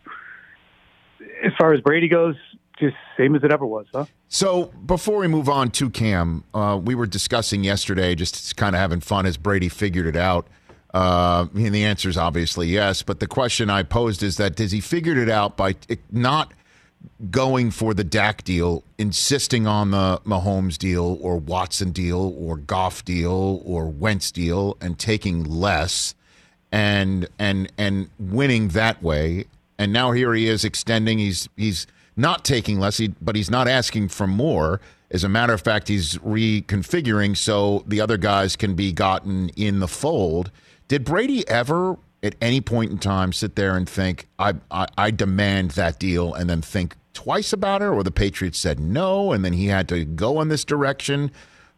[1.45, 2.37] as far as Brady goes,
[2.79, 4.07] just same as it ever was, huh?
[4.29, 8.81] So before we move on to Cam, uh, we were discussing yesterday, just kind of
[8.81, 10.47] having fun as Brady figured it out.
[10.95, 13.03] Uh, and the answer is obviously yes.
[13.03, 15.75] But the question I posed is that does he figured it out by
[16.11, 16.53] not
[17.31, 23.05] going for the Dak deal, insisting on the Mahomes deal or Watson deal or Goff
[23.05, 26.15] deal or Wentz deal, and taking less
[26.73, 29.47] and and and winning that way.
[29.79, 31.19] And now here he is extending.
[31.19, 34.81] He's he's not taking less, he, but he's not asking for more.
[35.11, 39.81] As a matter of fact, he's reconfiguring so the other guys can be gotten in
[39.81, 40.51] the fold.
[40.87, 45.11] Did Brady ever, at any point in time, sit there and think, "I I, I
[45.11, 49.45] demand that deal," and then think twice about it, or the Patriots said no, and
[49.45, 51.31] then he had to go in this direction?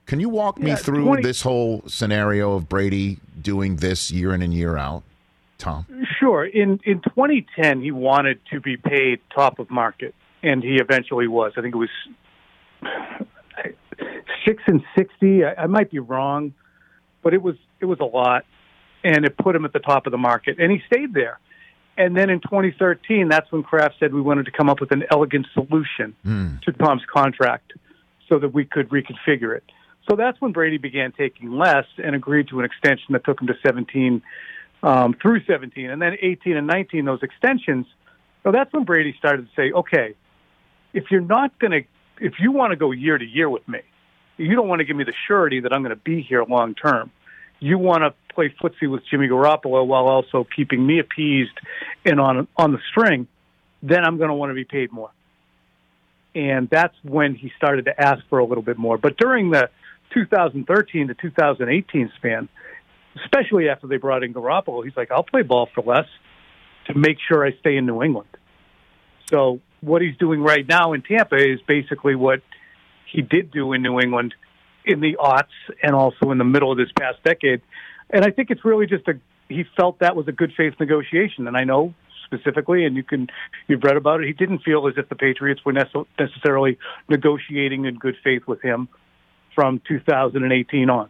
[0.07, 4.43] Can you walk me through 20 this whole scenario of Brady doing this year in
[4.43, 5.03] and year out,
[5.59, 5.87] Tom?
[6.19, 6.45] Sure.
[6.45, 11.53] In in 2010, he wanted to be paid top of market, and he eventually was.
[11.57, 11.91] I think it was
[14.45, 15.45] six and sixty.
[15.45, 16.53] I, I might be wrong,
[17.23, 18.45] but it was it was a lot.
[19.05, 21.39] and it put him at the top of the market, and he stayed there.
[21.97, 25.05] And then in 2013, that's when Kraft said we wanted to come up with an
[25.11, 26.57] elegant solution hmm.
[26.65, 27.75] to Tom's contract
[28.29, 29.65] so that we could reconfigure it.
[30.09, 33.47] So that's when Brady began taking less and agreed to an extension that took him
[33.49, 34.23] to 17
[34.83, 35.91] um, through 17.
[35.91, 37.87] And then 18 and 19, those extensions,
[38.43, 40.15] so that's when Brady started to say, okay,
[40.93, 41.83] if you're not going to,
[42.25, 43.81] if you want to go year to year with me,
[44.37, 46.75] you don't want to give me the surety that I'm going to be here long
[46.75, 47.11] term.
[47.61, 51.57] You want to play footsie with Jimmy Garoppolo while also keeping me appeased
[52.05, 53.29] and on on the string.
[53.83, 55.11] Then I'm going to want to be paid more.
[56.35, 58.97] And that's when he started to ask for a little bit more.
[58.97, 59.69] But during the
[60.13, 62.49] 2013 to 2018 span,
[63.25, 66.07] especially after they brought in Garoppolo, he's like, I'll play ball for less
[66.87, 68.29] to make sure I stay in New England.
[69.27, 72.41] So what he's doing right now in Tampa is basically what
[73.11, 74.35] he did do in New England
[74.85, 77.63] in the aughts and also in the middle of this past decade.
[78.11, 79.15] And I think it's really just a
[79.49, 81.47] he felt that was a good faith negotiation.
[81.47, 81.95] And I know
[82.25, 83.29] specifically, and you can
[83.69, 84.27] you've read about it.
[84.27, 88.63] He didn't feel as if the Patriots were nece- necessarily negotiating in good faith with
[88.63, 88.89] him
[89.55, 91.09] from 2018 on.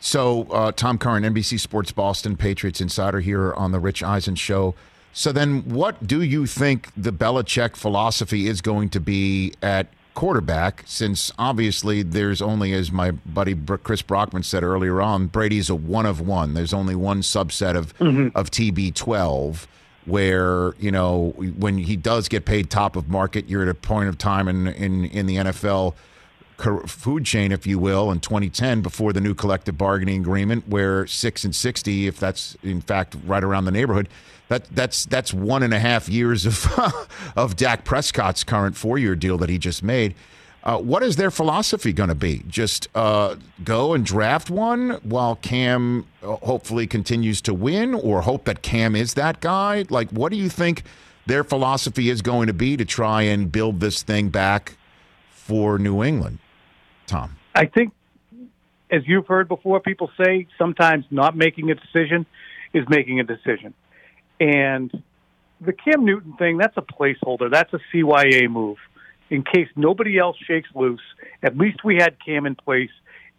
[0.00, 4.74] So, uh, Tom Curran, NBC Sports Boston Patriots insider here on the Rich Eisen Show.
[5.12, 10.82] So, then what do you think the Belichick philosophy is going to be at quarterback?
[10.86, 16.04] Since obviously there's only, as my buddy Chris Brockman said earlier on, Brady's a one
[16.06, 16.54] of one.
[16.54, 17.94] There's only one subset of
[18.34, 19.66] of TB12
[20.04, 24.08] where you know when he does get paid top of market, you're at a point
[24.08, 25.94] of time in in in the NFL
[26.58, 31.44] food chain, if you will, in 2010 before the new collective bargaining agreement, where six
[31.44, 34.08] and 60, if that's in fact right around the neighborhood,
[34.48, 39.14] that that's that's one and a half years of of Dak Prescott's current four year
[39.16, 40.14] deal that he just made.
[40.62, 42.42] Uh, what is their philosophy going to be?
[42.48, 48.46] Just uh, go and draft one while Cam uh, hopefully continues to win, or hope
[48.46, 49.84] that Cam is that guy?
[49.90, 50.82] Like, what do you think
[51.26, 54.76] their philosophy is going to be to try and build this thing back
[55.30, 56.40] for New England?
[57.06, 57.36] Tom?
[57.54, 57.92] I think,
[58.90, 62.26] as you've heard before, people say sometimes not making a decision
[62.72, 63.74] is making a decision.
[64.38, 64.90] And
[65.60, 67.50] the Cam Newton thing, that's a placeholder.
[67.50, 68.76] That's a CYA move.
[69.30, 71.00] In case nobody else shakes loose,
[71.42, 72.90] at least we had Cam in place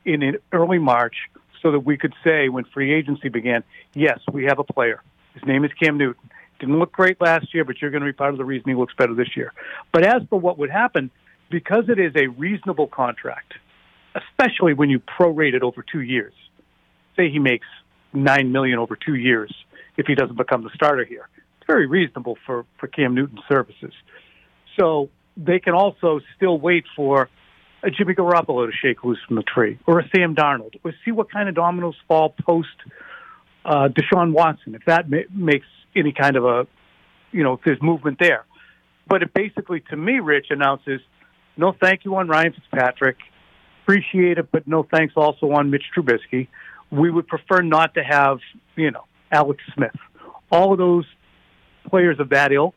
[0.03, 1.15] in, in early March
[1.62, 5.01] so that we could say when free agency began, yes, we have a player.
[5.34, 6.30] His name is Cam Newton.
[6.60, 8.75] Didn't look great last year, but you're going to be part of the reason he
[8.75, 9.53] looks better this year.
[9.91, 11.12] But as for what would happen,
[11.50, 13.54] because it is a reasonable contract,
[14.16, 16.34] especially when you prorate it over two years.
[17.16, 17.68] Say he makes
[18.14, 19.54] nine million over two years
[19.98, 21.28] if he doesn't become the starter here.
[21.58, 23.94] It's very reasonable for for Cam Newton's services.
[24.80, 27.30] So they can also still wait for
[27.84, 31.12] a Jimmy Garoppolo to shake loose from the tree, or a Sam Darnold, or see
[31.12, 32.70] what kind of dominoes fall post
[33.66, 36.68] uh, Deshaun Watson, if that ma- makes any kind of a,
[37.32, 38.46] you know, if there's movement there.
[39.08, 41.02] But it basically, to me, Rich announces
[41.58, 43.17] no thank you on Ryan Fitzpatrick.
[43.84, 46.48] Appreciate it, but no thanks also on Mitch Trubisky.
[46.91, 48.39] We would prefer not to have,
[48.76, 49.96] you know, Alex Smith.
[50.52, 51.06] All of those
[51.89, 52.76] players of that ilk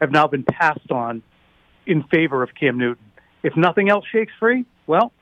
[0.00, 1.22] have now been passed on
[1.86, 3.04] in favor of Cam Newton.
[3.42, 5.12] If nothing else shakes free, well,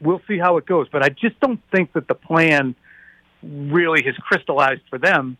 [0.00, 0.88] we'll see how it goes.
[0.90, 2.74] But I just don't think that the plan
[3.42, 5.36] really has crystallized for them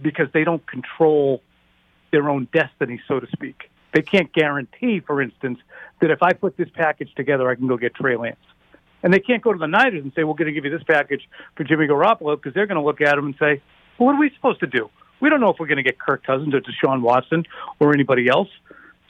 [0.00, 1.42] because they don't control
[2.12, 3.69] their own destiny, so to speak.
[3.92, 5.58] They can't guarantee, for instance,
[6.00, 8.36] that if I put this package together, I can go get Trey Lance.
[9.02, 10.82] And they can't go to the Niners and say, we're going to give you this
[10.82, 13.62] package for Jimmy Garoppolo because they're going to look at him and say,
[13.98, 14.90] well, what are we supposed to do?
[15.20, 17.46] We don't know if we're going to get Kirk Cousins or Deshaun Watson
[17.78, 18.48] or anybody else.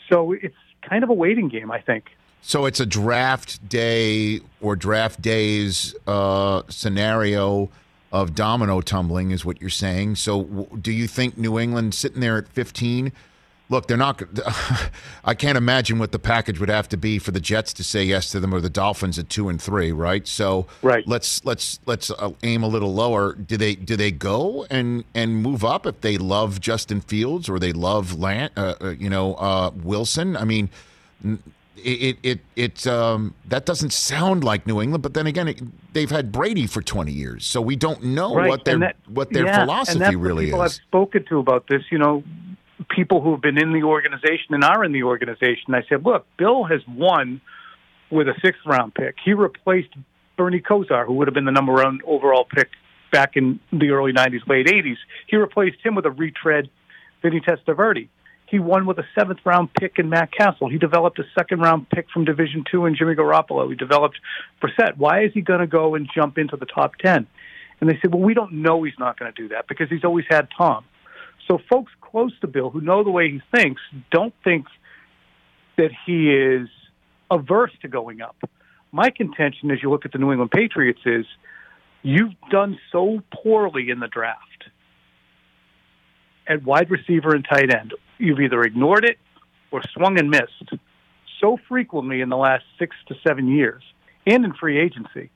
[0.08, 2.10] So it's kind of a waiting game, I think.
[2.42, 7.70] So it's a draft day or draft days uh, scenario
[8.12, 10.16] of domino tumbling, is what you're saying.
[10.16, 13.12] So do you think New England sitting there at 15?
[13.70, 14.20] Look, they're not.
[15.24, 18.02] I can't imagine what the package would have to be for the Jets to say
[18.02, 20.26] yes to them, or the Dolphins at two and three, right?
[20.26, 21.06] So, right.
[21.06, 23.34] Let's let's let's uh, aim a little lower.
[23.34, 27.60] Do they do they go and and move up if they love Justin Fields or
[27.60, 30.36] they love Lan, uh, uh, you know uh, Wilson?
[30.36, 30.68] I mean,
[31.76, 36.10] it it it um, that doesn't sound like New England, but then again, it, they've
[36.10, 38.48] had Brady for twenty years, so we don't know right.
[38.48, 40.72] what their that, what their yeah, philosophy and that's really people is.
[40.72, 42.22] I've spoken to about this, you know,
[42.94, 45.74] people who have been in the organization and are in the organization.
[45.74, 47.40] I said, look, Bill has won
[48.10, 49.16] with a sixth round pick.
[49.24, 49.90] He replaced
[50.36, 52.68] Bernie Kosar, who would have been the number one overall pick
[53.12, 54.96] back in the early '90s, late '80s.
[55.26, 56.68] He replaced him with a retread,
[57.22, 58.08] Vinny Testaverde.
[58.46, 60.68] He won with a seventh round pick in Matt Cassel.
[60.68, 63.68] He developed a second round pick from Division Two in Jimmy Garoppolo.
[63.68, 64.18] He developed
[64.60, 64.96] Brissett.
[64.96, 67.26] Why is he going to go and jump into the top ten?
[67.80, 70.04] And they said, well, we don't know he's not going to do that because he's
[70.04, 70.84] always had Tom.
[71.50, 73.82] So folks close to Bill who know the way he thinks
[74.12, 74.66] don't think
[75.76, 76.68] that he is
[77.28, 78.36] averse to going up.
[78.92, 81.26] My contention as you look at the New England Patriots is
[82.02, 84.70] you've done so poorly in the draft
[86.46, 87.94] at wide receiver and tight end.
[88.18, 89.18] You've either ignored it
[89.72, 90.70] or swung and missed
[91.40, 93.82] so frequently in the last six to seven years
[94.24, 95.30] and in free agency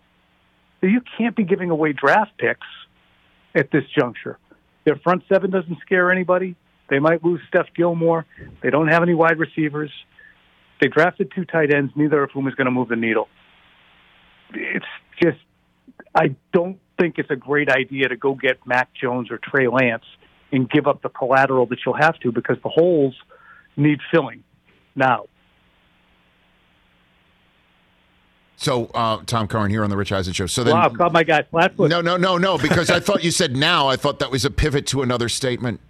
[0.80, 2.68] that you can't be giving away draft picks
[3.56, 4.38] at this juncture.
[4.84, 6.56] Their front seven doesn't scare anybody.
[6.90, 8.26] They might lose Steph Gilmore.
[8.62, 9.90] They don't have any wide receivers.
[10.80, 13.28] They drafted two tight ends, neither of whom is going to move the needle.
[14.52, 14.84] It's
[15.22, 15.38] just,
[16.14, 20.04] I don't think it's a great idea to go get Mac Jones or Trey Lance
[20.52, 23.14] and give up the collateral that you'll have to because the holes
[23.76, 24.44] need filling
[24.94, 25.26] now.
[28.56, 30.46] So, uh, Tom Curran here on the Rich Eisen Show.
[30.46, 31.90] So then, wow, caught my guy flat-footed.
[31.90, 33.88] No, no, no, no, because I thought you said now.
[33.88, 35.80] I thought that was a pivot to another statement.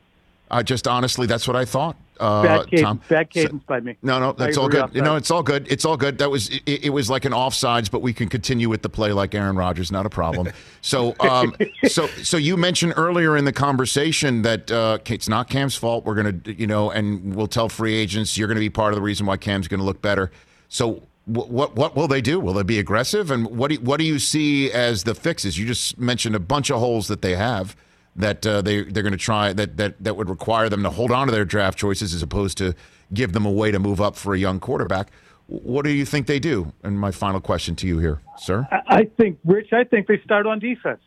[0.51, 1.97] Uh, just honestly, that's what I thought.
[2.21, 3.01] Uh, bad cadence, Tom.
[3.09, 3.97] bad cadence by me.
[4.03, 4.95] No, no, that's all good.
[4.95, 5.67] You know, it's all good.
[5.69, 6.19] It's all good.
[6.19, 9.13] That was it, it was like an offsides, but we can continue with the play
[9.13, 10.53] like Aaron Rodgers, not a problem.
[10.81, 11.57] So, um,
[11.89, 16.05] so, so you mentioned earlier in the conversation that uh, it's not Cam's fault.
[16.05, 18.97] We're gonna, you know, and we'll tell free agents you're going to be part of
[18.97, 20.31] the reason why Cam's going to look better.
[20.69, 22.39] So, what what will they do?
[22.39, 23.31] Will they be aggressive?
[23.31, 25.59] And what do you, what do you see as the fixes?
[25.59, 27.77] You just mentioned a bunch of holes that they have
[28.17, 31.11] that uh, they they're going to try that that that would require them to hold
[31.11, 32.75] on to their draft choices as opposed to
[33.13, 35.11] give them a way to move up for a young quarterback.
[35.47, 36.73] What do you think they do?
[36.83, 38.67] And my final question to you here, sir.
[38.71, 41.03] I think, Rich, I think they start on defense.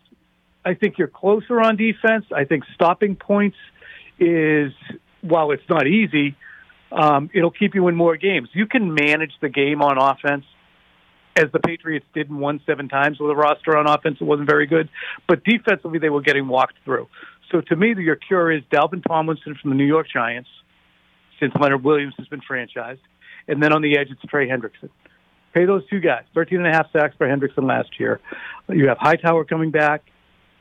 [0.64, 2.26] I think you're closer on defense.
[2.36, 3.58] I think stopping points
[4.20, 4.74] is,
[5.22, 6.36] while it's not easy,
[6.92, 8.50] um, it'll keep you in more games.
[8.54, 10.46] You can manage the game on offense,
[11.36, 14.18] as the Patriots did and won seven times with a roster on offense.
[14.20, 14.90] It wasn't very good,
[15.28, 17.08] but defensively they were getting walked through.
[17.52, 20.50] So to me, your cure is Dalvin Tomlinson from the New York Giants,
[21.40, 23.00] since Leonard Williams has been franchised,
[23.48, 24.90] and then on the edge it's Trey Hendrickson.
[25.54, 26.24] Pay those two guys.
[26.34, 28.20] 13 and a half sacks for Hendrickson last year.
[28.70, 30.04] You have Hightower coming back.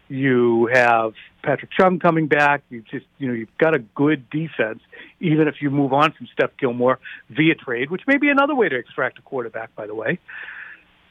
[0.09, 2.63] You have Patrick Chung coming back.
[2.71, 4.81] You just, you know, you've got a good defense,
[5.21, 6.99] even if you move on from Steph Gilmore
[7.31, 10.19] via trade, which may be another way to extract a quarterback, by the way.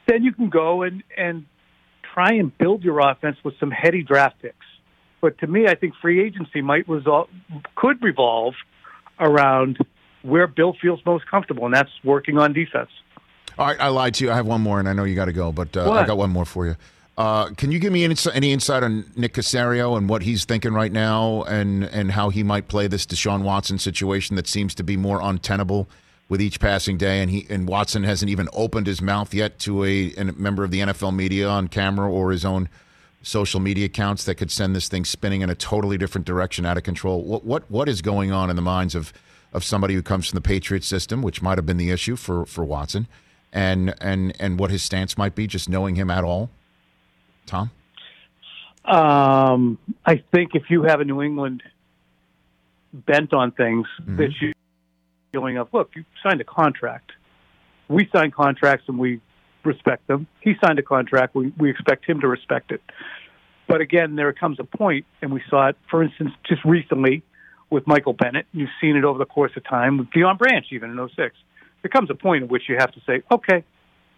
[0.08, 1.44] Then you can go and, and
[2.14, 4.56] try and build your offense with some heady draft picks.
[5.20, 7.28] But to me, I think free agency might result,
[7.74, 8.54] could revolve
[9.18, 9.78] around
[10.22, 12.90] where Bill feels most comfortable, and that's working on defense.
[13.58, 14.30] All right, I lied to you.
[14.30, 16.18] I have one more, and I know you got to go, but uh, I got
[16.18, 16.76] one more for you.
[17.16, 20.74] Uh, can you give me any, any insight on Nick Caserio and what he's thinking
[20.74, 24.84] right now, and and how he might play this Deshaun Watson situation that seems to
[24.84, 25.88] be more untenable
[26.28, 29.84] with each passing day, and he and Watson hasn't even opened his mouth yet to
[29.84, 32.68] a, a member of the NFL media on camera or his own
[33.22, 36.76] social media accounts that could send this thing spinning in a totally different direction, out
[36.76, 37.22] of control.
[37.22, 39.14] What what what is going on in the minds of
[39.54, 42.44] of somebody who comes from the Patriot system, which might have been the issue for
[42.44, 43.06] for Watson,
[43.54, 46.50] and and and what his stance might be, just knowing him at all.
[47.46, 47.70] Tom,
[48.84, 51.62] Um, I think if you have a New England
[52.92, 54.52] bent on things, that you
[55.32, 57.12] feeling of, look, you signed a contract.
[57.88, 59.20] We sign contracts and we
[59.64, 60.26] respect them.
[60.40, 61.34] He signed a contract.
[61.34, 62.80] We, we expect him to respect it.
[63.68, 67.22] But again, there comes a point, and we saw it, for instance, just recently
[67.68, 68.46] with Michael Bennett.
[68.52, 71.36] You've seen it over the course of time with Deion Branch, even in 06.
[71.82, 73.64] There comes a point at which you have to say, okay,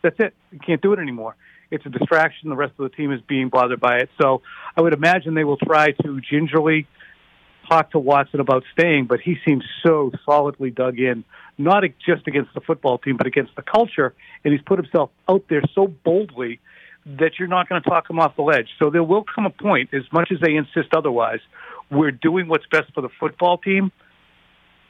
[0.02, 0.34] that's it.
[0.52, 1.34] You can't do it anymore.
[1.70, 2.50] It's a distraction.
[2.50, 4.10] The rest of the team is being bothered by it.
[4.20, 4.42] So
[4.76, 6.86] I would imagine they will try to gingerly
[7.68, 11.24] talk to Watson about staying, but he seems so solidly dug in,
[11.58, 14.14] not just against the football team, but against the culture.
[14.44, 16.60] And he's put himself out there so boldly
[17.04, 18.68] that you're not going to talk him off the ledge.
[18.78, 21.40] So there will come a point, as much as they insist otherwise,
[21.90, 23.92] we're doing what's best for the football team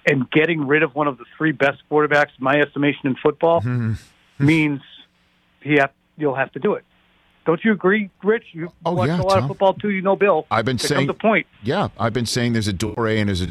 [0.07, 3.61] and getting rid of one of the three best quarterbacks, in my estimation, in football
[3.61, 3.95] mm-hmm.
[4.39, 4.81] means
[5.61, 6.85] he have, you'll have to do it.
[7.47, 8.45] Don't you agree, Rich?
[8.53, 9.45] You Oh, watch yeah, a lot Tom.
[9.45, 9.91] of football too.
[9.91, 10.47] You know, Bill.
[10.51, 11.47] I've been saying the point.
[11.63, 13.49] Yeah, I've been saying there's a door A and there's a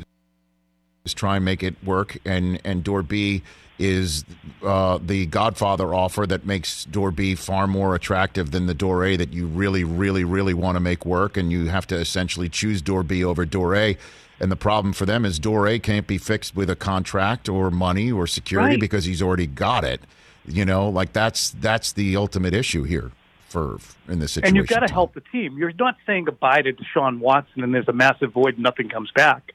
[1.03, 3.41] just try and make it work, and and door B
[3.79, 4.25] is
[4.63, 9.15] uh, the Godfather offer that makes door B far more attractive than the door A
[9.15, 12.81] that you really, really, really want to make work, and you have to essentially choose
[12.81, 13.95] door B over door A.
[14.39, 17.71] And the problem for them is door A can't be fixed with a contract or
[17.71, 18.79] money or security Right.
[18.79, 20.01] because he's already got it.
[20.47, 23.11] You know, like that's that's the ultimate issue here
[23.49, 24.47] for in this situation.
[24.47, 25.57] And you've got to help the team.
[25.57, 29.11] You're not saying goodbye to Deshaun Watson and there's a massive void and nothing comes
[29.11, 29.51] back.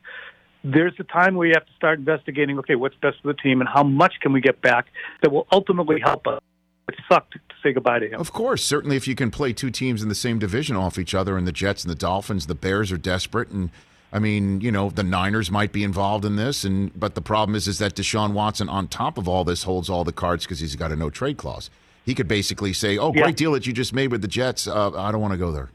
[0.65, 3.61] There's a time where you have to start investigating, okay, what's best for the team
[3.61, 4.87] and how much can we get back
[5.23, 6.41] that will ultimately help us.
[6.89, 8.21] It sucked to say goodbye to him.
[8.21, 11.15] Of course, certainly if you can play two teams in the same division off each
[11.15, 13.71] other, and the Jets and the Dolphins, the Bears are desperate, and
[14.13, 17.55] I mean, you know, the Niners might be involved in this, and but the problem
[17.55, 20.61] is, is that Deshaun Watson, on top of all this, holds all the cards because
[20.61, 21.71] he's got a no trade clause.
[22.05, 23.31] He could basically say, "Oh, great Yeah.
[23.33, 24.67] deal that you just made with the Jets.
[24.69, 25.71] Uh, I don't want to go there."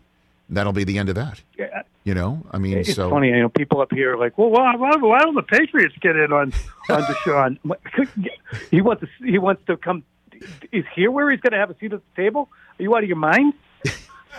[0.50, 1.42] That'll be the end of that.
[1.58, 1.82] Yeah.
[2.06, 4.50] You know, I mean, It's so funny, you know, people up here are like, well,
[4.50, 6.54] why, why, why don't the Patriots get in on
[6.90, 7.58] on Deshaun?
[8.72, 10.04] he wants to he wants to come.
[10.72, 12.48] Is here where he's going to have a seat at the table?
[12.80, 13.54] Are you out of your mind?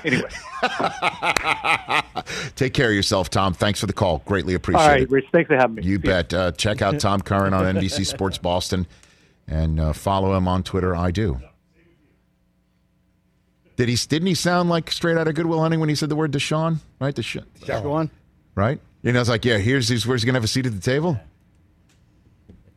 [0.05, 0.29] Anyway,
[2.57, 3.55] Take care of yourself, Tom.
[3.55, 4.23] Thanks for the call.
[4.27, 5.11] Greatly appreciate all right, it.
[5.11, 5.83] Rich, thanks for having me.
[5.85, 6.33] You bet.
[6.33, 8.87] Uh, check out Tom Curran on NBC Sports Boston
[9.47, 10.95] and uh, follow him on Twitter.
[10.95, 11.41] I do.
[13.77, 13.97] Did he?
[13.97, 16.33] Didn't he sound like straight out of Good Will Hunting when he said the word
[16.33, 16.79] Deshaun?
[17.01, 17.45] Right, Deshaun.
[17.67, 18.11] Go on.
[18.55, 18.81] Right.
[19.03, 20.81] You know, it's like, yeah, here's he's, where's he gonna have a seat at the
[20.81, 21.19] table?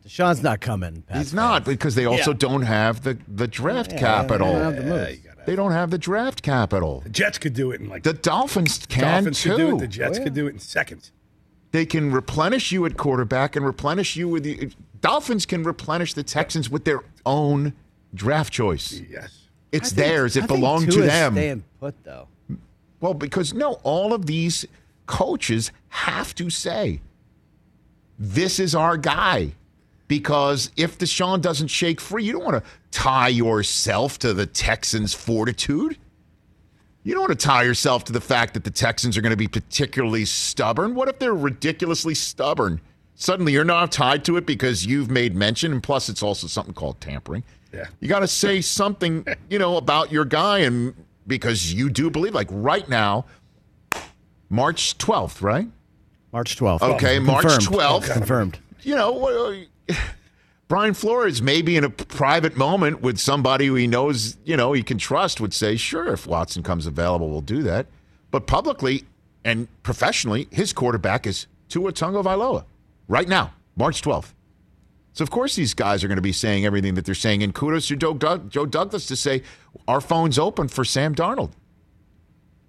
[0.06, 1.02] Deshaun's not coming.
[1.02, 2.36] Pats He's not because they also Yeah.
[2.38, 4.54] don't have the the draft Yeah, capital.
[4.70, 5.46] they don't have the moves.
[5.46, 7.00] They don't have the draft capital.
[7.00, 9.50] The Jets could do it in like The Dolphins can Dolphins too.
[9.50, 9.78] could do it.
[9.80, 10.24] The Jets Oh, yeah.
[10.24, 11.12] could do it in seconds.
[11.72, 14.70] They can replenish you at quarterback and replenish you with the
[15.00, 17.72] Dolphins can replenish the Texans with their own
[18.14, 19.00] draft choice.
[19.10, 19.48] Yes.
[19.72, 20.36] It's think- theirs.
[20.36, 21.32] It think belonged to Tua's them.
[21.34, 22.28] Staying put though.
[23.00, 24.64] Well, because no, all of these
[25.06, 27.00] coaches have to say,
[28.18, 29.52] this is our guy.
[30.08, 35.12] Because if Deshaun doesn't shake free, you don't want to tie yourself to the Texans'
[35.14, 35.96] fortitude.
[37.02, 39.36] You don't want to tie yourself to the fact that the Texans are going to
[39.36, 40.94] be particularly stubborn.
[40.94, 42.80] What if they're ridiculously stubborn?
[43.16, 46.74] Suddenly you're not tied to it because you've made mention, and plus it's also something
[46.74, 47.42] called tampering.
[47.72, 47.86] Yeah.
[48.00, 50.94] You got to say something, you know, about your guy, and
[51.26, 53.24] because you do believe, like right now,
[54.48, 55.66] March 12th, right?
[56.32, 56.82] March 12th.
[56.94, 58.12] Okay, March 12th.
[58.12, 58.58] Confirmed.
[58.82, 59.94] You know, uh,
[60.68, 64.82] Brian Flores, maybe in a private moment with somebody who he knows, you know, he
[64.82, 67.86] can trust, would say, sure, if Watson comes available, we'll do that.
[68.30, 69.04] But publicly
[69.44, 72.64] and professionally, his quarterback is Tua Tagovailoa
[73.08, 74.32] right now, March 12th.
[75.12, 77.42] So, of course, these guys are going to be saying everything that they're saying.
[77.42, 79.42] And kudos to Joe, Doug- Joe Douglas to say,
[79.86, 81.50] our phone's open for Sam Darnold.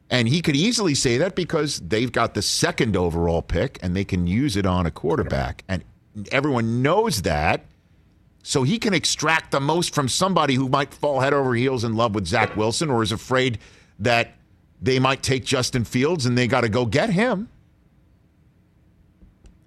[0.09, 4.03] And he could easily say that because they've got the second overall pick and they
[4.03, 5.63] can use it on a quarterback.
[5.69, 5.83] And
[6.31, 7.65] everyone knows that.
[8.43, 11.95] So he can extract the most from somebody who might fall head over heels in
[11.95, 13.57] love with Zach Wilson or is afraid
[13.99, 14.35] that
[14.81, 17.47] they might take Justin Fields and they got to go get him.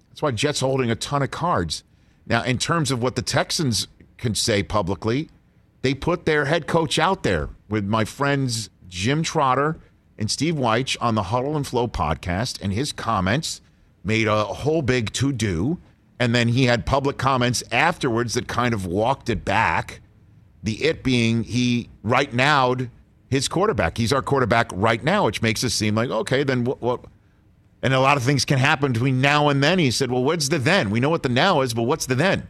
[0.09, 1.83] That's why Jets holding a ton of cards.
[2.27, 5.29] Now, in terms of what the Texans can say publicly,
[5.81, 9.79] they put their head coach out there with my friends Jim Trotter
[10.17, 13.61] and Steve Wyche on the Huddle and Flow podcast, and his comments
[14.03, 15.77] made a whole big to do.
[16.19, 20.01] And then he had public comments afterwards that kind of walked it back.
[20.63, 22.89] The it being he right nowed
[23.29, 23.97] his quarterback.
[23.97, 26.81] He's our quarterback right now, which makes us seem like, okay, then what?
[26.81, 27.05] what
[27.83, 29.77] and a lot of things can happen between now and then.
[29.79, 30.89] He said, well, what's the then?
[30.89, 32.47] We know what the now is, but what's the then?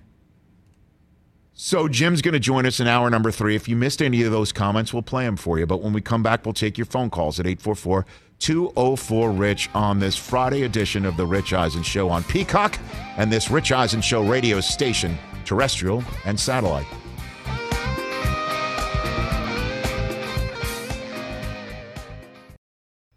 [1.60, 3.56] So Jim's going to join us in hour number three.
[3.56, 5.66] If you missed any of those comments, we'll play them for you.
[5.66, 8.06] But when we come back, we'll take your phone calls at 844
[8.38, 12.78] 204 Rich on this Friday edition of The Rich Eisen Show on Peacock
[13.18, 16.86] and this Rich Eisen Show radio station, terrestrial and satellite.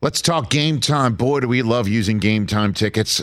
[0.00, 1.14] Let's talk game time.
[1.14, 3.22] Boy, do we love using game time tickets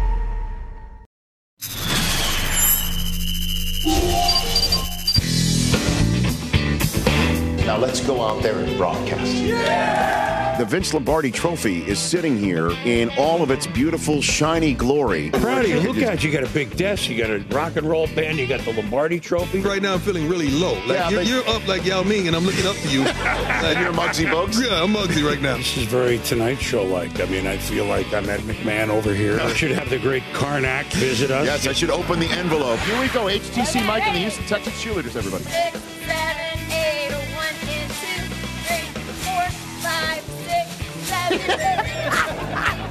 [7.81, 9.33] Let's go out there and broadcast.
[9.33, 10.55] Yeah!
[10.59, 15.31] The Vince Lombardi Trophy is sitting here in all of its beautiful, shiny glory.
[15.31, 15.79] Proud of you.
[15.79, 16.29] Look at you.
[16.29, 17.09] You got a big desk.
[17.09, 18.37] You got a rock and roll band.
[18.37, 19.61] You got the Lombardi Trophy.
[19.61, 20.73] Right now, I'm feeling really low.
[20.85, 23.01] Like Yeah, you're, you're up like Yao Ming, and I'm looking up to you.
[23.03, 24.63] like, you're Muggsy Bogues?
[24.63, 25.57] Yeah, I'm Muggsy right now.
[25.57, 27.19] This is very Tonight Show like.
[27.19, 29.39] I mean, I feel like I'm Ed McMahon over here.
[29.39, 31.47] I should have the great Carnac visit us.
[31.47, 32.77] Yes, I should open the envelope.
[32.81, 33.25] Here we go.
[33.25, 35.45] HTC Mike and the Houston Texas cheerleaders, everybody.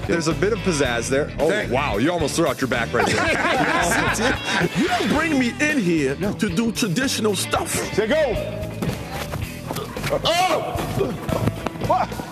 [0.07, 1.30] There's a bit of pizzazz there.
[1.38, 1.98] Oh, wow.
[1.98, 4.68] You almost threw out your back right there.
[4.76, 7.70] you don't bring me in here to do traditional stuff.
[7.94, 8.34] Say go.
[10.24, 12.26] Oh!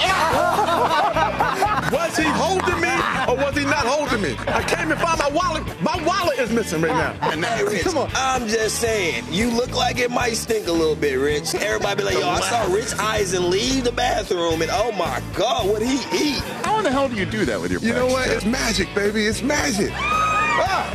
[1.92, 2.94] was he holding me
[3.28, 4.36] or was he not holding me?
[4.48, 5.62] I came and found my wallet.
[5.82, 7.12] My wallet is missing right now.
[7.30, 11.54] Hey, Rich, I'm just saying, you look like it might stink a little bit, Rich.
[11.54, 15.68] Everybody be like, yo, I saw Rich Eisen leave the bathroom, and oh my God,
[15.68, 16.38] what he eat?
[16.64, 18.26] How in the hell do you do that with your You know what?
[18.26, 18.36] Jeff?
[18.36, 19.26] It's magic, baby.
[19.26, 19.92] It's magic.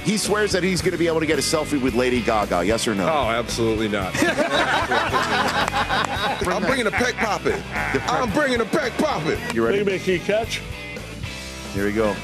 [0.04, 2.64] He swears that he's going to be able to get a selfie with Lady Gaga.
[2.66, 3.08] Yes or no?
[3.08, 4.14] Oh, absolutely not.
[6.48, 7.62] I'm bringing a peck poppet.
[8.10, 9.40] I'm bringing a peck poppet.
[9.54, 9.84] You ready?
[9.84, 10.62] Big key catch.
[11.74, 12.16] Here we go.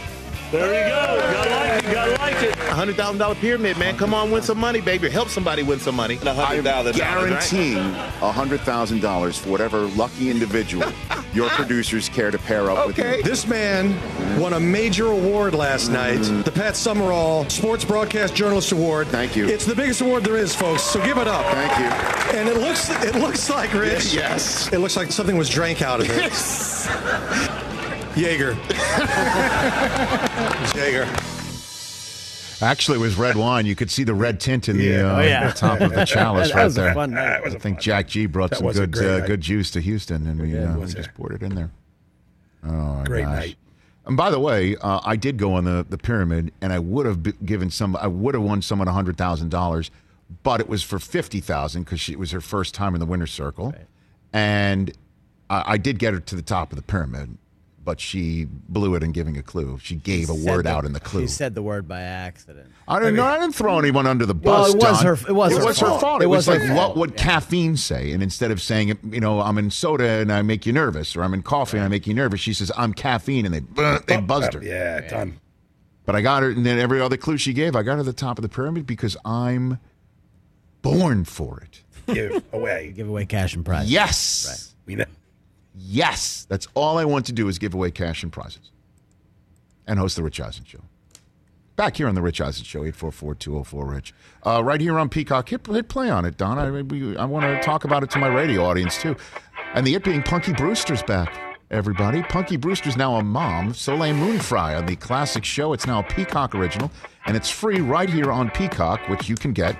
[0.51, 1.31] There you go.
[1.31, 1.93] Gotta like it.
[1.93, 2.57] Gotta like it.
[2.57, 3.97] A hundred thousand dollar pyramid, man.
[3.97, 5.09] Come on, win some money, baby.
[5.09, 6.19] Help somebody win some money.
[6.25, 10.91] I'm guaranteeing $100,000 for whatever lucky individual
[11.33, 13.23] your producers care to pair up with you.
[13.23, 13.95] This man
[14.39, 19.07] won a major award last night, the Pat Summerall Sports Broadcast Journalist Award.
[19.07, 19.47] Thank you.
[19.47, 20.83] It's the biggest award there is, folks.
[20.83, 21.45] So give it up.
[21.45, 22.37] Thank you.
[22.39, 24.13] And it looks it looks like Rich.
[24.13, 24.71] Yes.
[24.73, 27.61] It looks like something was drank out of it.
[28.15, 28.53] Jaeger.
[30.75, 31.07] Jaeger.
[32.63, 33.65] Actually, it was red wine.
[33.65, 35.13] You could see the red tint in the, Yeah.
[35.13, 35.47] uh, Oh, yeah.
[35.47, 36.93] the top of the chalice That right was a there.
[36.93, 37.41] fun night.
[37.45, 40.55] I think Jack G brought That some good uh, good juice to Houston, and we,
[40.57, 41.15] uh, we just it?
[41.15, 41.71] poured it in there.
[42.63, 43.35] Oh, my Great gosh.
[43.39, 43.55] night.
[44.05, 47.05] And by the way, uh, I did go on the, the pyramid, and I would
[47.07, 47.95] have given some.
[47.95, 49.89] I would have won someone hundred thousand dollars,
[50.43, 53.31] but it was for fifty thousand because it was her first time in the winner's
[53.31, 53.73] circle,
[54.33, 54.91] and
[55.49, 57.37] I, I did get her to the top of the pyramid,
[57.83, 59.79] but she blew it in giving a clue.
[59.81, 61.21] She gave a word the- out in the clue.
[61.21, 62.69] She said the word by accident.
[62.87, 63.23] I didn't know.
[63.25, 64.73] I didn't throw anyone under the Well, bus.
[64.73, 65.05] it was Don.
[65.05, 66.01] her- it was her fault.
[66.01, 66.21] fault.
[66.21, 66.97] It, It was, was her like, what fault.
[66.97, 68.11] would caffeine say?
[68.11, 71.23] And instead of saying, you know, I'm in soda and I make you nervous, or
[71.23, 74.21] I'm in coffee and I make you nervous, she says, I'm caffeine, and they they
[74.21, 74.63] buzzed her.
[74.63, 75.39] Yeah, done.
[76.05, 78.03] But I got her, and then every other clue she gave, I got her to
[78.03, 79.79] the top of the pyramid because I'm
[80.81, 81.81] born for it.
[82.13, 82.91] Give away.
[82.95, 83.89] Give away cash and prize.
[83.91, 84.47] Yes.
[84.49, 84.75] right.
[84.85, 85.05] We know.
[85.75, 86.45] Yes.
[86.49, 88.71] That's all I want to do is give away cash and prizes
[89.87, 90.81] and host the Rich Eisen Show.
[91.75, 94.13] Back here on the Rich Eisen Show, 844-204-RICH.
[94.43, 95.49] Uh, right here on Peacock.
[95.49, 96.59] Hit, hit play on it, Don.
[96.59, 99.15] I, I want to talk about it to my radio audience, too.
[99.73, 101.33] And the it being Punky Brewster's back,
[101.71, 102.21] everybody.
[102.23, 103.73] Punky Brewster's now a mom.
[103.73, 105.73] Soleil Moon Frye on the classic show.
[105.73, 106.91] It's now a Peacock original,
[107.25, 109.75] and it's free right here on Peacock, which you can get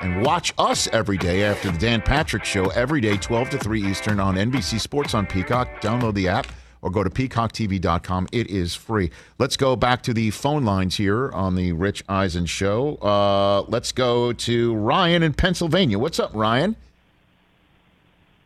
[0.00, 3.82] and watch us every day after the Dan Patrick Show every day, 12 to 3
[3.84, 5.80] Eastern on NBC Sports on Peacock.
[5.80, 6.46] Download the app
[6.82, 8.28] or go to peacocktv.com.
[8.32, 9.10] It is free.
[9.38, 12.96] Let's go back to the phone lines here on the Rich Eisen Show.
[12.96, 15.98] Uh, let's go to Ryan in Pennsylvania.
[15.98, 16.76] What's up, Ryan?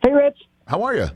[0.02, 0.38] Hey, Rich.
[0.66, 1.08] How are you?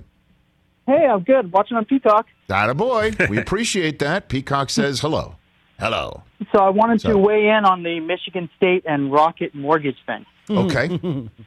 [0.86, 1.52] Hey, I'm good.
[1.52, 2.26] Watching on Peacock.
[2.48, 3.12] That a boy.
[3.28, 4.28] We appreciate that.
[4.28, 5.36] Peacock says hello.
[5.80, 6.22] Hello.
[6.52, 10.24] So I wanted So- to weigh in on the Michigan State and Rocket mortgage thing.
[10.48, 11.00] Okay.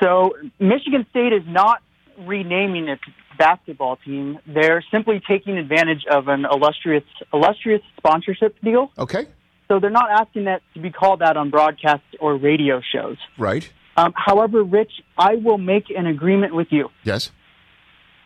[0.00, 1.82] So Michigan State is not
[2.26, 3.02] renaming its
[3.38, 4.38] basketball team.
[4.46, 8.90] They're simply taking advantage of an illustrious illustrious sponsorship deal.
[8.98, 9.26] Okay.
[9.68, 13.18] So they're not asking that to be called out on broadcast or radio shows.
[13.36, 13.70] Right.
[13.98, 16.88] Um, however, Rich, I will make an agreement with you.
[17.04, 17.30] Yes.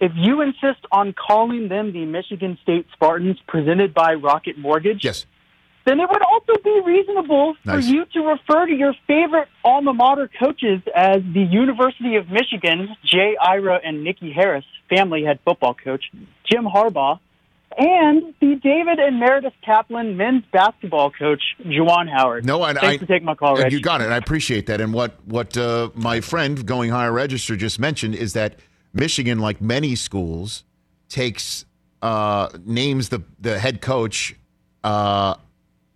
[0.00, 5.26] If you insist on calling them the Michigan State Spartans presented by Rocket Mortgage, yes.
[5.84, 7.86] then it would also be reasonable Nice.
[7.86, 12.96] for you to refer to your favorite alma mater coaches as the University of Michigan,
[13.04, 16.04] Jay Ira and Nicki Harris, family head football coach,
[16.50, 17.18] Jim Harbaugh,
[17.76, 22.44] and the David and Meredith Kaplan men's basketball coach, Juwan Howard.
[22.44, 23.72] No, I, Thanks I for taking my call, Rich.
[23.72, 24.10] You got it.
[24.10, 24.80] I appreciate that.
[24.80, 28.56] And what what uh, my friend going higher register just mentioned is that
[28.92, 30.64] Michigan, like many schools,
[31.08, 31.64] takes
[32.02, 34.34] uh, names the the head coach
[34.84, 35.34] uh,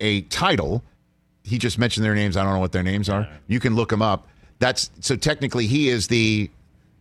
[0.01, 0.83] a title.
[1.43, 2.37] He just mentioned their names.
[2.37, 3.29] I don't know what their names are.
[3.47, 4.29] You can look them up.
[4.59, 6.51] That's so technically he is the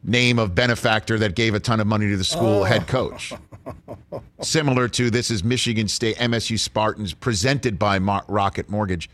[0.04, 2.64] name of benefactor that gave a ton of money to the school Oh.
[2.64, 3.32] head coach.
[4.42, 9.10] Similar to this is Michigan State MSU Spartans presented by Rocket Mortgage.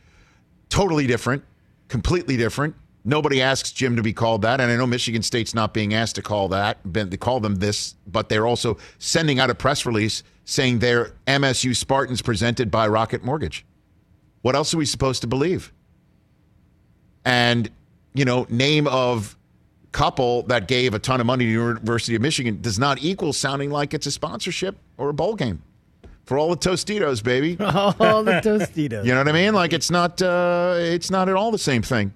[0.70, 1.44] Totally different,
[1.90, 2.76] completely different.
[3.06, 6.16] Nobody asks Jim to be called that, and I know Michigan State's not being asked
[6.16, 9.86] to call that, been- to call them this, but they're also sending out a press
[9.86, 13.66] release saying they're MSU Spartans presented by Rocket Mortgage.
[14.42, 15.72] What else are we supposed to believe?
[17.26, 17.70] And
[18.14, 19.38] you know, name of
[19.92, 23.72] couple that gave a ton of money to University of Michigan does not equal sounding
[23.72, 25.62] like it's a sponsorship or a bowl game
[26.26, 27.58] for all the Tostitos, baby.
[27.60, 29.04] All the Tostitos.
[29.04, 29.54] You know what I mean?
[29.54, 32.14] Like it's not uh, it's not at all the same thing.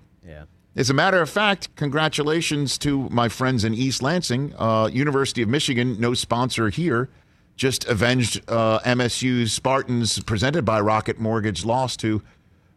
[0.76, 5.50] As a matter of fact, congratulations to my friends in East Lansing, uh, University of
[5.50, 7.10] Michigan, no sponsor here,
[7.56, 12.24] just avenged uh, MSU's Spartans presented by Rocket Mortgage loss to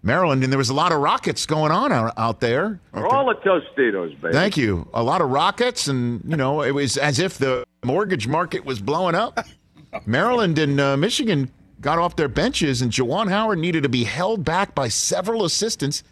[0.02, 2.80] Maryland, and there was a lot of rockets going on out, out there.
[2.92, 4.32] All the Tostitos, baby.
[4.32, 4.88] Thank you.
[4.92, 8.78] A lot of rockets, and you know, it was as if the mortgage market was
[8.78, 9.44] blowing up.
[10.06, 14.44] Maryland and uh, Michigan got off their benches, and Juwan Howard needed to be held
[14.44, 16.02] back by several assistants,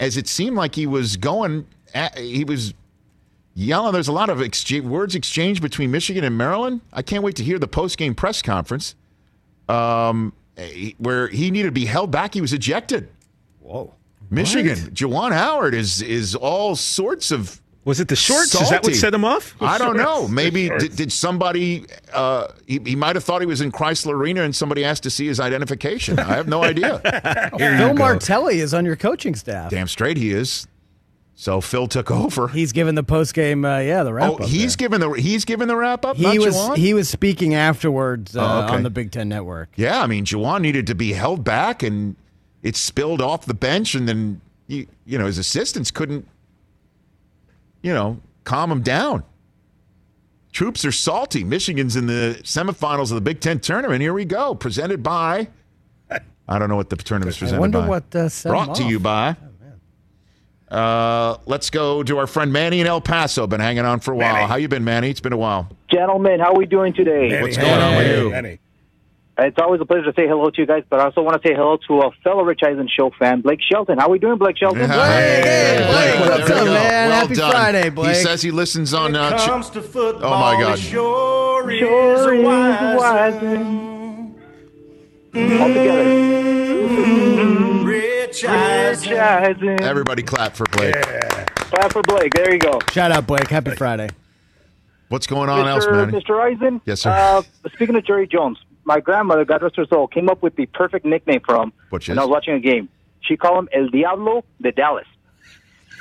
[0.00, 1.66] as it seemed like he was going.
[1.94, 2.74] At, he was
[3.54, 3.92] yelling.
[3.92, 6.80] There's a lot of exchange, words exchanged between Michigan and Maryland.
[6.92, 8.96] I can't wait to hear the post game press conference,
[9.68, 12.34] um, eh, where he needed to be held back.
[12.34, 13.08] He was ejected.
[13.60, 13.94] Whoa.
[14.30, 17.60] Michigan, Juwan Howard is is all sorts of.
[17.90, 18.54] Was it the shorts?
[18.54, 19.56] Is that what set him off?
[19.60, 20.28] I don't know.
[20.28, 21.86] Maybe did, did somebody?
[22.12, 25.10] Uh, he, he might have thought he was in Crisler Arena, and somebody asked to
[25.10, 26.16] see his identification.
[26.20, 27.00] I have no idea.
[27.58, 29.72] Phil Martelli is on your coaching staff.
[29.72, 30.68] Damn straight he is.
[31.34, 32.46] So Phil took over.
[32.46, 34.44] He's given the post game, uh, yeah, the wrap Oh, up.
[34.48, 36.16] he's given the he's given the wrap up.
[36.16, 36.76] he not was Juwan?
[36.76, 38.74] he was speaking afterwards uh, Oh, okay.
[38.76, 39.70] on the Big Ten Network.
[39.74, 42.14] Yeah, I mean, Juwan needed to be held back, and
[42.62, 46.28] it spilled off the bench, and then you, you know his assistants couldn't,
[47.82, 49.24] you know, calm them down.
[50.52, 51.44] Troops are salty.
[51.44, 54.02] Michigan's in the semifinals of the Big Ten tournament.
[54.02, 55.48] Here we go, presented by.
[56.48, 57.88] I don't know what the tournament's presented wonder by.
[57.88, 58.90] what, uh, set brought to off.
[58.90, 59.36] you by.
[60.68, 63.46] Uh, let's go to our friend Manny in El Paso.
[63.46, 64.46] Been hanging on for a while.
[64.46, 65.10] How you been, Manny?
[65.10, 65.68] It's been a while.
[65.90, 67.40] Gentlemen, how are we doing today?
[67.42, 68.58] What's going on with you?
[69.42, 71.48] It's always a pleasure to say hello to you guys, but I also want to
[71.48, 73.98] say hello to a fellow Rich Eisen show fan, Blake Shelton.
[73.98, 74.80] How are we doing, Blake Shelton?
[74.80, 77.08] Blake, there what's up, man?
[77.08, 77.50] Well Happy done.
[77.50, 78.16] Friday, Blake.
[78.16, 79.16] He says he listens on.
[79.16, 80.78] Uh, Ch- comes to football, oh my God!
[80.78, 82.42] Sure, Sure is is a
[82.98, 84.34] Wiseman.
[85.34, 86.14] All together.
[87.84, 89.82] Rich Rich Eisen.
[89.82, 90.94] Everybody clap for Blake.
[91.00, 92.32] Clap for Blake.
[92.34, 92.78] There you go.
[92.92, 93.48] Shout out, Blake.
[93.48, 94.10] Happy Friday.
[95.08, 96.06] What's going on else, Mr.
[96.06, 96.12] Manny?
[96.20, 96.40] Mr.
[96.40, 96.80] Eisen?
[96.84, 97.10] Yes, sir.
[97.10, 100.66] Uh, speaking of Jerry Jones, my grandmother, God rest her soul, came up with the
[100.66, 102.22] perfect nickname for him Which when is?
[102.22, 102.88] I was watching a game.
[103.20, 105.06] She called him El Diablo de Dallas.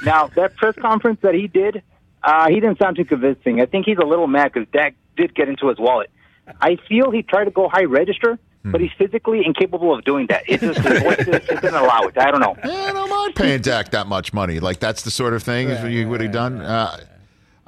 [0.03, 1.83] Now, that press conference that he did,
[2.23, 3.61] uh, he didn't sound too convincing.
[3.61, 6.09] I think he's a little mad because Dak did get into his wallet.
[6.61, 8.71] I feel he tried to go high register, Hmm.
[8.71, 10.43] but he's physically incapable of doing that.
[10.47, 12.17] It just his voice just- it didn't allow it.
[12.17, 12.55] I don't know.
[12.63, 14.59] I don't mind paying Dak that much money.
[14.59, 16.59] Like that's the sort of thing you would have done.
[16.61, 16.97] Uh,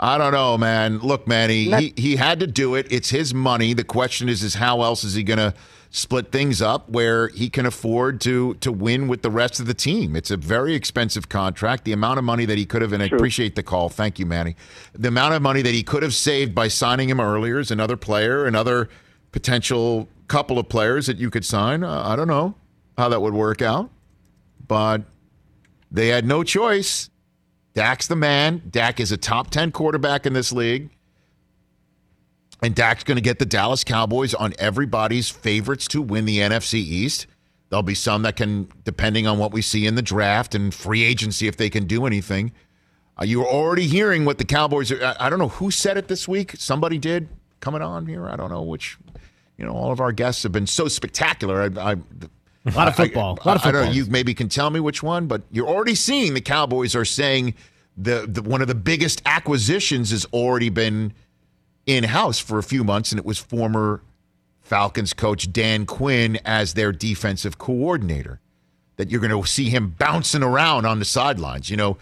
[0.04, 0.98] I don't know, man.
[0.98, 2.88] Look, Manny, he, he had to do it.
[2.90, 3.74] It's his money.
[3.74, 5.54] The question is, is how else is he going to
[5.92, 9.76] split things up where he can afford to to win with the rest of the
[9.76, 10.16] team?
[10.16, 11.86] It's a very expensive contract.
[11.86, 13.90] The amount of money that he could have, and I appreciate the call.
[13.90, 14.56] Thank you, Manny.
[14.94, 17.96] The amount of money that he could have saved by signing him earlier is another
[17.96, 18.90] player, another
[19.32, 21.84] potential couple of players that you could sign.
[21.84, 22.56] Uh, I don't know
[22.98, 23.92] how that would work out,
[24.68, 25.04] but
[25.92, 27.11] they had no choice.
[27.74, 28.62] Dak's the man.
[28.70, 30.90] Dak is a top 10 quarterback in this league.
[32.62, 36.76] And Dak's going to get the Dallas Cowboys on everybody's favorites to win the NFC
[36.76, 37.26] East.
[37.70, 41.04] There'll be some that can, depending on what we see in the draft and free
[41.04, 42.52] agency, if they can do anything.
[43.20, 45.04] Uh, you're already hearing what the Cowboys are.
[45.04, 46.56] I, I don't know who said it this week.
[46.58, 47.30] Somebody did
[47.62, 48.28] coming on here.
[48.28, 48.98] I don't know which.
[49.58, 51.62] You know, all of our guests have been so spectacular.
[51.62, 51.96] I, I,
[52.66, 53.40] A lot of football.
[53.44, 53.88] A lot of I, I don't know.
[53.88, 53.96] football.
[53.96, 57.56] You maybe can tell me which one, but you're already seeing the Cowboys are saying
[57.98, 61.14] the, the one of the biggest acquisitions has already been
[61.86, 64.02] in house for a few months, and it was former
[64.62, 68.40] Falcons coach Dan Quinn as their defensive coordinator.
[68.98, 71.72] That you're going to see him bouncing around on the sidelines.
[71.72, 71.98] You know,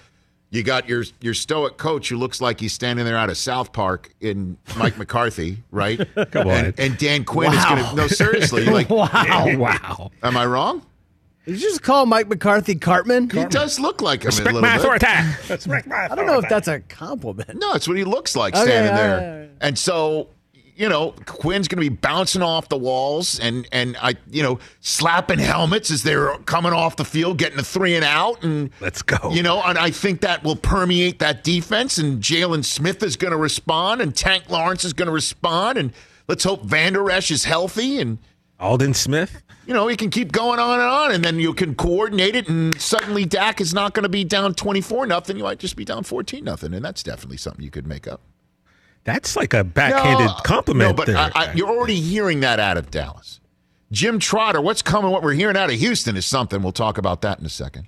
[0.51, 3.71] you got your your stoic coach who looks like he's standing there out of South
[3.71, 5.99] Park in Mike McCarthy, right?
[6.31, 6.65] Come on.
[6.65, 9.07] And, and Dan Quinn is going to no seriously, like wow,
[9.57, 10.11] wow.
[10.23, 10.85] Am I wrong?
[11.45, 13.29] Did you just call Mike McCarthy Cartman?
[13.29, 14.85] He does look like him Respect a little my bit.
[15.01, 15.05] authority.
[15.53, 17.55] Respect my I don't know if that's a compliment.
[17.59, 19.17] No, it's what he looks like Okay, standing all there.
[19.17, 19.49] right, all right.
[19.61, 20.27] And so,
[20.79, 24.59] you know, Quinn's going to be bouncing off the walls and and I, you know,
[24.79, 29.01] slapping helmets as they're coming off the field, getting a three and out, and let's
[29.01, 29.29] go.
[29.29, 31.97] You know, and I think that will permeate that defense.
[31.97, 35.91] And Jaylon Smith is going to respond, and Tank Lawrence is going to respond, and
[36.29, 38.17] let's hope Vander Esch is healthy and.
[38.61, 39.41] Aldon Smith.
[39.65, 42.49] You know, he can keep going on and on, and then you can coordinate it,
[42.49, 45.37] and suddenly Dak is not going to be down twenty four nothing.
[45.37, 48.21] You might just be down fourteen nothing, and that's definitely something you could make up.
[49.03, 51.09] That's like a backhanded No, compliment No, but.
[51.09, 53.39] I, I, you're already hearing that out of Dallas.
[53.91, 55.11] Jim Trotter, what's coming?
[55.11, 56.61] What we're hearing out of Houston is something.
[56.61, 57.87] We'll talk about that in a second.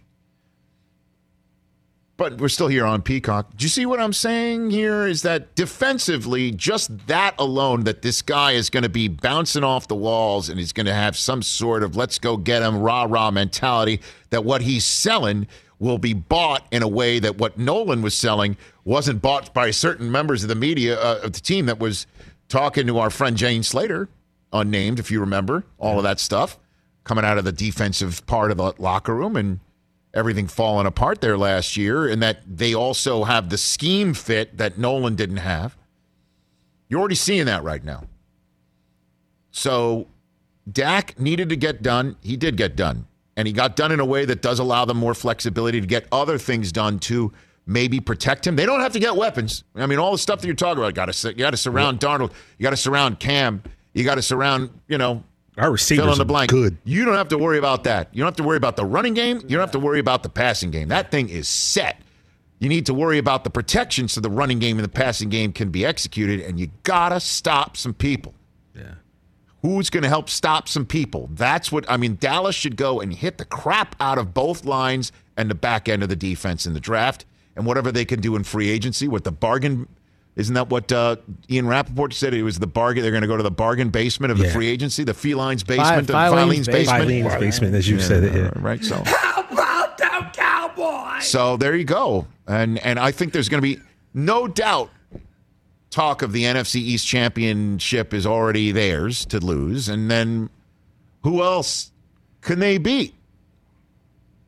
[2.18, 3.56] But we're still here on Peacock.
[3.56, 5.08] Do you see what I'm saying here?
[5.08, 9.88] Is that defensively, just that alone, that this guy is going to be bouncing off
[9.88, 13.08] the walls and he's going to have some sort of let's go get him rah
[13.10, 15.48] rah mentality, that what he's selling
[15.82, 18.56] will be bought in a way that what Nolan was selling
[18.86, 22.06] wasn't bought by certain members of the media, uh, of the team that was
[22.48, 24.08] talking to our friend Jane Slater,
[24.54, 26.60] unnamed, if you remember, all of that stuff
[27.04, 29.60] coming out of the defensive part of the locker room and
[30.14, 34.78] everything falling apart there last year, and that they also have the scheme fit that
[34.78, 35.76] Nolan didn't have.
[36.90, 38.04] You're already seeing that right now.
[39.50, 40.08] So
[40.72, 42.18] Dak needed to get done.
[42.22, 43.08] He did get done.
[43.42, 46.06] And he got done in a way that does allow them more flexibility to get
[46.12, 47.34] other things done to
[47.66, 48.56] maybe protect him.
[48.56, 49.64] They don't have to get weapons.
[49.76, 52.00] I mean, all the stuff that you're talking about, got to you got to surround
[52.00, 53.64] Darnold, you got to surround Cam,
[53.96, 55.24] you got to surround, you know,
[55.58, 56.52] our receivers fill in the blank.
[56.52, 56.78] good.
[56.84, 58.10] You don't have to worry about that.
[58.14, 59.38] You don't have to worry about the running game.
[59.38, 60.90] You don't have to worry about the passing game.
[60.90, 62.00] That thing is set.
[62.60, 65.52] You need to worry about the protection so the running game and the passing game
[65.52, 68.36] can be executed, and you gotta stop some people.
[68.76, 68.94] Yeah.
[69.62, 71.30] Who's going to help stop some people?
[71.34, 72.16] That's what I mean.
[72.20, 76.02] Dallas should go and hit the crap out of both lines and the back end
[76.02, 79.24] of the defense in the draft, and whatever they can do in free agency with
[79.24, 79.88] the bargain.
[80.36, 81.18] Isn't that what uh,
[81.50, 82.34] Ian Rapoport said?
[82.34, 83.04] It was the bargain.
[83.04, 84.54] They're going to go to the bargain basement of the Yeah.
[84.54, 87.04] free agency, the felines basement, the Filene's Filene's basement.
[87.04, 88.50] Filene's basement, as you said it, yeah.
[88.56, 88.84] Right.
[88.84, 89.04] So.
[89.06, 91.28] How about them cowboys?
[91.28, 92.28] So there you go.
[92.48, 93.82] And and I think there's going to be
[94.14, 94.90] no doubt
[95.92, 100.50] talk of the NFC East championship is already theirs to lose and then
[101.24, 101.92] who else
[102.42, 103.14] can they beat?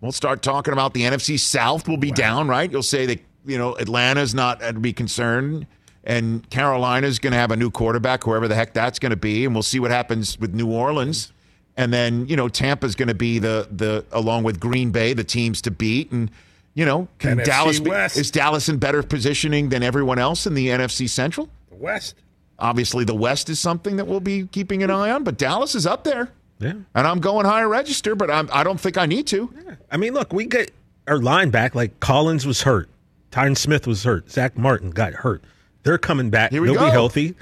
[0.02, 2.70] We'll start talking about the NFC South will be down, right?
[2.70, 5.68] You'll say that, you know, Atlanta's not uh, to be concerned
[6.04, 9.46] and Carolina's going to have a new quarterback, whoever the heck that's going to be,
[9.46, 11.32] and we'll see what happens with New Orleans.
[11.78, 15.24] And then, you know, Tampa's going to be the the along with Green Bay, the
[15.24, 16.30] teams to beat and
[16.74, 18.18] you know, can NFC Dallas be, West.
[18.18, 21.50] is Dallas in better positioning than everyone else in the NFC Central?
[21.70, 22.16] The West.
[22.60, 25.86] Obviously, the West is something that we'll be keeping an eye on, but Dallas is
[25.86, 26.30] up there.
[26.60, 26.74] Yeah.
[26.96, 29.54] And I'm going higher register, but I'm, I don't think I need to.
[29.92, 30.72] I mean, look, we get
[31.08, 31.76] our line back.
[31.76, 32.90] Like Collins was hurt,
[33.32, 35.44] Tyron Smith was hurt, Zack Martin got hurt.
[35.84, 36.52] They're coming back.
[36.52, 36.86] Here we They'll go.
[36.86, 37.36] be healthy.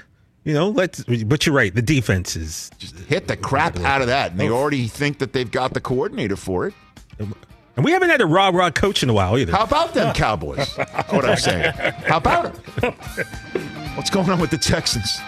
[0.44, 1.04] You know, let's.
[1.04, 1.72] But you're right.
[1.72, 4.32] The defense is Just hit the crap out of that.
[4.32, 4.56] And they oh.
[4.56, 6.74] already think that they've got the coordinator for it.
[7.20, 7.34] Um,
[7.76, 9.52] And we haven't had a raw raw coach in a while either.
[9.52, 10.76] How about them Cowboys?
[11.10, 11.72] What I'm saying.
[12.06, 12.92] How about them?
[13.96, 15.20] What's going on with the Texans?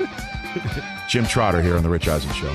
[1.08, 2.52] Jim Trotter here on The Rich Eisen Show.